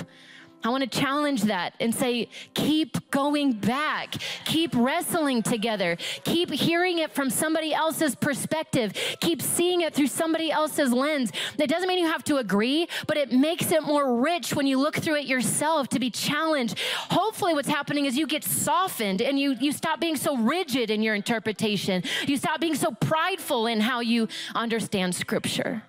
I 0.64 0.70
want 0.70 0.90
to 0.90 1.00
challenge 1.00 1.44
that 1.44 1.74
and 1.80 1.96
say, 1.96 2.30
keep 2.54 3.12
going 3.12 3.54
back. 3.54 4.16
Keep 4.44 4.76
wrestling 4.76 5.42
together. 5.42 5.98
Keep 6.26 6.52
hearing 6.52 7.00
it 7.00 7.12
from 7.12 7.30
somebody 7.30 7.74
else's 7.74 8.14
perspective. 8.14 8.94
Keep 9.22 9.42
seeing 9.42 9.82
it 9.82 9.94
through 9.94 10.08
somebody 10.08 10.52
else's 10.52 10.92
lens. 10.92 11.32
That 11.58 11.70
doesn't 11.70 11.88
mean 11.88 12.00
you 12.00 12.08
have 12.08 12.26
to 12.26 12.38
agree, 12.38 12.88
but 13.08 13.16
it 13.16 13.32
makes 13.32 13.72
it 13.72 13.84
more 13.84 14.20
rich 14.20 14.54
when 14.54 14.68
you 14.68 14.78
look 14.80 14.98
through 14.98 15.16
it 15.16 15.26
yourself 15.28 15.88
to 15.90 16.00
be 16.00 16.10
challenged. 16.10 16.78
Hopefully, 17.10 17.54
what's 17.54 17.70
happening 17.70 18.06
is 18.06 18.18
you 18.18 18.28
get 18.28 18.44
softened 18.44 19.22
and 19.22 19.40
you, 19.40 19.56
you 19.60 19.72
stop 19.72 20.02
being 20.02 20.18
so 20.18 20.36
rigid 20.38 20.92
in 20.92 21.02
your 21.02 21.16
interpretation. 21.16 22.04
You 22.28 22.36
stop 22.36 22.60
being 22.60 22.76
so 22.76 22.92
prideful 22.92 23.68
in 23.68 23.80
how 23.80 24.02
you 24.02 24.28
understand 24.56 25.16
Scripture. 25.16 25.84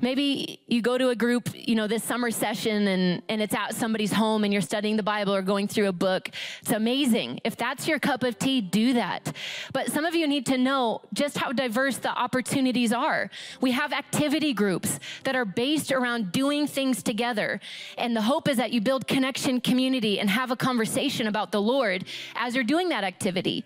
Maybe 0.00 0.60
you 0.68 0.80
go 0.80 0.96
to 0.96 1.08
a 1.08 1.16
group, 1.16 1.50
you 1.54 1.74
know, 1.74 1.88
this 1.88 2.04
summer 2.04 2.30
session 2.30 2.86
and, 2.86 3.20
and 3.28 3.42
it's 3.42 3.54
at 3.54 3.74
somebody's 3.74 4.12
home 4.12 4.44
and 4.44 4.52
you're 4.52 4.62
studying 4.62 4.96
the 4.96 5.02
Bible 5.02 5.34
or 5.34 5.42
going 5.42 5.66
through 5.66 5.88
a 5.88 5.92
book. 5.92 6.30
It's 6.60 6.70
amazing. 6.70 7.40
If 7.42 7.56
that's 7.56 7.88
your 7.88 7.98
cup 7.98 8.22
of 8.22 8.38
tea, 8.38 8.60
do 8.60 8.92
that. 8.92 9.34
But 9.72 9.90
some 9.90 10.04
of 10.04 10.14
you 10.14 10.28
need 10.28 10.46
to 10.46 10.56
know 10.56 11.00
just 11.12 11.36
how 11.36 11.50
diverse 11.50 11.96
the 11.96 12.10
opportunities 12.10 12.92
are. 12.92 13.28
We 13.60 13.72
have 13.72 13.92
activity 13.92 14.52
groups 14.52 15.00
that 15.24 15.34
are 15.34 15.44
based 15.44 15.90
around 15.90 16.30
doing 16.30 16.68
things 16.68 17.02
together. 17.02 17.60
And 17.96 18.14
the 18.14 18.22
hope 18.22 18.48
is 18.48 18.56
that 18.58 18.72
you 18.72 18.80
build 18.80 19.08
connection, 19.08 19.60
community, 19.60 20.20
and 20.20 20.30
have 20.30 20.52
a 20.52 20.56
conversation 20.56 21.26
about 21.26 21.50
the 21.50 21.60
Lord 21.60 22.04
as 22.36 22.54
you're 22.54 22.62
doing 22.62 22.88
that 22.90 23.02
activity. 23.02 23.64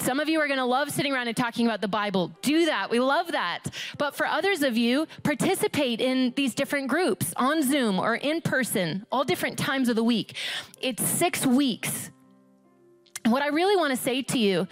Some 0.00 0.20
of 0.20 0.28
you 0.28 0.40
are 0.40 0.46
going 0.46 0.58
to 0.58 0.64
love 0.64 0.90
sitting 0.90 1.12
around 1.12 1.28
and 1.28 1.36
talking 1.36 1.66
about 1.66 1.80
the 1.80 1.88
Bible. 1.88 2.32
Do 2.42 2.66
that. 2.66 2.90
We 2.90 3.00
love 3.00 3.32
that. 3.32 3.64
But 3.98 4.14
for 4.14 4.26
others 4.26 4.62
of 4.62 4.76
you, 4.76 5.06
participate 5.22 6.00
in 6.00 6.32
these 6.36 6.54
different 6.54 6.88
groups 6.88 7.32
on 7.36 7.62
Zoom 7.62 7.98
or 7.98 8.14
in 8.14 8.40
person, 8.40 9.06
all 9.10 9.24
different 9.24 9.58
times 9.58 9.88
of 9.88 9.96
the 9.96 10.04
week. 10.04 10.34
It's 10.80 11.02
six 11.02 11.44
weeks. 11.44 12.10
What 13.26 13.42
I 13.42 13.48
really 13.48 13.76
want 13.76 13.90
to 13.90 13.96
say 13.96 14.22
to 14.22 14.38
you 14.38 14.68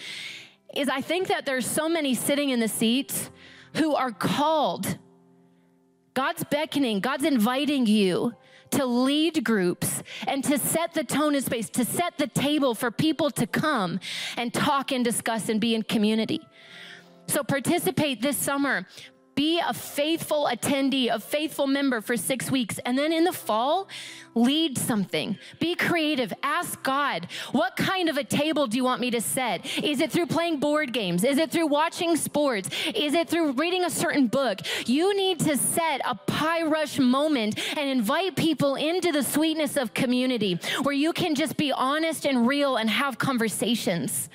is 0.75 0.89
I 0.89 1.01
think 1.01 1.29
that 1.29 1.45
there's 1.45 1.67
so 1.67 1.89
many 1.89 2.15
sitting 2.15 2.51
in 2.51 2.61
the 2.61 2.69
seats 2.69 3.31
who 3.75 3.95
are 3.95 4.13
called. 4.13 4.99
God's 6.17 6.45
beckoning, 6.45 7.01
God's 7.01 7.25
inviting 7.25 7.85
you 7.85 8.33
to 8.71 8.87
lead 8.87 9.45
groups 9.45 10.03
and 10.27 10.43
to 10.45 10.57
set 10.57 10.95
the 10.95 11.05
tone 11.05 11.35
and 11.35 11.45
space, 11.45 11.69
to 11.71 11.85
set 11.85 12.17
the 12.17 12.27
table 12.27 12.75
for 12.75 12.91
people 12.91 13.31
to 13.33 13.47
come 13.47 14.01
and 14.39 14.53
talk 14.53 14.93
and 14.93 15.05
discuss 15.05 15.51
and 15.51 15.61
be 15.61 15.75
in 15.75 15.83
community. 15.83 16.41
So 17.27 17.45
participate 17.45 18.23
this 18.23 18.39
summer. 18.39 18.87
Be 19.37 19.61
a 19.61 19.75
faithful 19.75 20.49
attendee, 20.51 21.15
a 21.15 21.21
faithful 21.21 21.67
member 21.67 22.01
for 22.01 22.17
six 22.17 22.51
weeks. 22.51 22.81
And 22.87 22.97
then 22.97 23.13
in 23.13 23.25
the 23.25 23.35
fall, 23.35 23.87
lead 24.35 24.79
something. 24.79 25.39
Be 25.61 25.75
creative. 25.75 26.33
Ask 26.43 26.83
God, 26.83 27.29
what 27.53 27.77
kind 27.77 28.09
of 28.09 28.17
a 28.17 28.25
table 28.25 28.67
do 28.67 28.79
you 28.79 28.85
want 28.85 29.03
me 29.03 29.11
to 29.11 29.21
set? 29.21 29.67
Is 29.85 30.01
it 30.01 30.11
through 30.11 30.29
playing 30.29 30.59
board 30.59 30.95
games? 30.95 31.23
Is 31.23 31.37
it 31.37 31.51
through 31.51 31.67
watching 31.67 32.17
sports? 32.17 32.71
Is 32.95 33.13
it 33.13 33.29
through 33.29 33.53
reading 33.53 33.85
a 33.85 33.91
certain 33.91 34.27
book? 34.27 34.61
You 34.87 35.15
need 35.15 35.41
to 35.41 35.59
set 35.59 36.01
a 36.07 36.15
pie 36.15 36.63
rush 36.63 36.99
moment 36.99 37.59
and 37.77 37.91
invite 37.91 38.37
people 38.37 38.77
into 38.77 39.13
the 39.13 39.23
sweetness 39.23 39.77
of 39.77 39.93
community 39.93 40.59
where 40.83 40.95
you 40.95 41.13
can 41.13 41.35
just 41.35 41.59
be 41.59 41.73
honest 41.73 42.25
and 42.25 42.47
real 42.49 42.77
and 42.77 42.89
have 42.89 43.19
conversations. 43.19 44.31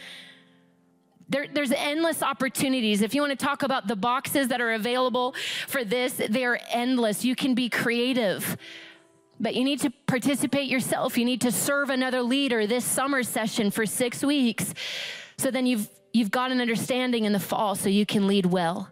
There, 1.32 1.48
there's 1.48 1.72
endless 1.72 2.22
opportunities. 2.22 3.02
If 3.02 3.16
you 3.16 3.22
want 3.22 3.40
to 3.40 3.46
talk 3.46 3.64
about 3.64 3.88
the 3.88 3.96
boxes 3.96 4.50
that 4.50 4.60
are 4.60 4.74
available 4.74 5.34
for 5.66 5.86
this, 5.86 6.22
they're 6.30 6.60
endless. 6.70 7.24
You 7.24 7.36
can 7.36 7.56
be 7.56 7.70
creative, 7.70 8.58
but 9.40 9.56
you 9.56 9.64
need 9.64 9.80
to 9.80 9.92
participate 10.08 10.70
yourself. 10.70 11.18
You 11.18 11.24
need 11.24 11.40
to 11.42 11.52
serve 11.52 11.90
another 11.90 12.22
leader 12.22 12.68
this 12.68 12.84
summer 12.84 13.24
session 13.24 13.72
for 13.72 13.86
six 13.86 14.24
weeks. 14.24 14.74
So 15.38 15.52
then 15.52 15.66
you've, 15.66 15.88
you've 16.12 16.32
got 16.32 16.52
an 16.52 16.60
understanding 16.60 17.24
in 17.24 17.32
the 17.32 17.40
fall 17.40 17.76
so 17.76 17.88
you 17.88 18.06
can 18.06 18.28
lead 18.28 18.48
well. 18.48 18.90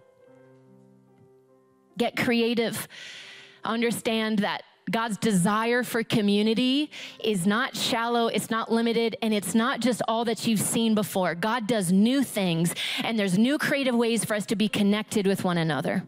get 2.00 2.16
creative. 2.16 2.88
Understand 3.64 4.40
that 4.40 4.64
God's 4.90 5.18
desire 5.18 5.84
for 5.84 6.04
community 6.04 6.90
is 7.24 7.46
not 7.46 7.76
shallow, 7.76 8.28
it's 8.28 8.50
not 8.50 8.72
limited, 8.72 9.18
and 9.22 9.34
it's 9.34 9.54
not 9.54 9.82
just 9.82 10.02
all 10.08 10.26
that 10.26 10.48
you've 10.48 10.60
seen 10.60 10.96
before. 10.96 11.36
God 11.36 11.68
does 11.68 11.92
new 11.92 12.24
things, 12.24 12.74
and 13.04 13.18
there's 13.18 13.38
new 13.38 13.58
creative 13.58 13.96
ways 13.96 14.26
for 14.26 14.36
us 14.36 14.46
to 14.48 14.56
be 14.56 14.68
connected 14.68 15.28
with 15.28 15.44
one 15.44 15.58
another. 15.58 16.04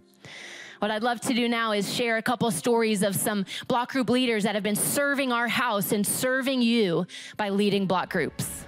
What 0.79 0.89
I'd 0.89 1.03
love 1.03 1.21
to 1.21 1.33
do 1.35 1.47
now 1.47 1.73
is 1.73 1.93
share 1.93 2.17
a 2.17 2.23
couple 2.23 2.49
stories 2.49 3.03
of 3.03 3.15
some 3.15 3.45
block 3.67 3.91
group 3.91 4.09
leaders 4.09 4.43
that 4.43 4.55
have 4.55 4.63
been 4.63 4.75
serving 4.75 5.31
our 5.31 5.47
house 5.47 5.91
and 5.91 6.05
serving 6.05 6.63
you 6.63 7.05
by 7.37 7.49
leading 7.49 7.85
block 7.85 8.09
groups. 8.11 8.65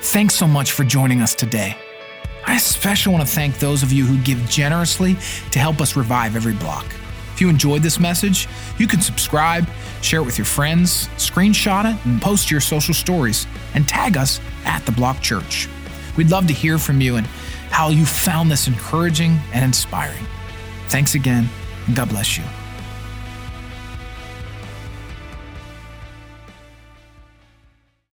Thanks 0.00 0.34
so 0.34 0.46
much 0.46 0.72
for 0.72 0.84
joining 0.84 1.20
us 1.20 1.34
today. 1.34 1.76
I 2.46 2.54
especially 2.54 3.12
want 3.12 3.26
to 3.26 3.34
thank 3.34 3.58
those 3.58 3.82
of 3.82 3.92
you 3.92 4.06
who 4.06 4.16
give 4.22 4.38
generously 4.48 5.16
to 5.50 5.58
help 5.58 5.80
us 5.80 5.94
revive 5.94 6.36
every 6.36 6.54
block. 6.54 6.86
If 7.36 7.42
you 7.42 7.50
enjoyed 7.50 7.82
this 7.82 8.00
message, 8.00 8.48
you 8.78 8.86
can 8.86 9.02
subscribe, 9.02 9.68
share 10.00 10.20
it 10.20 10.24
with 10.24 10.38
your 10.38 10.46
friends, 10.46 11.08
screenshot 11.18 11.84
it, 11.84 12.06
and 12.06 12.22
post 12.22 12.50
your 12.50 12.62
social 12.62 12.94
stories, 12.94 13.46
and 13.74 13.86
tag 13.86 14.16
us 14.16 14.40
at 14.64 14.86
The 14.86 14.92
Block 14.92 15.20
Church. 15.20 15.68
We'd 16.16 16.30
love 16.30 16.46
to 16.46 16.54
hear 16.54 16.78
from 16.78 17.02
you 17.02 17.16
and 17.16 17.26
how 17.68 17.90
you 17.90 18.06
found 18.06 18.50
this 18.50 18.68
encouraging 18.68 19.38
and 19.52 19.66
inspiring. 19.66 20.24
Thanks 20.88 21.14
again, 21.14 21.46
and 21.86 21.94
God 21.94 22.08
bless 22.08 22.38
you. 22.38 22.65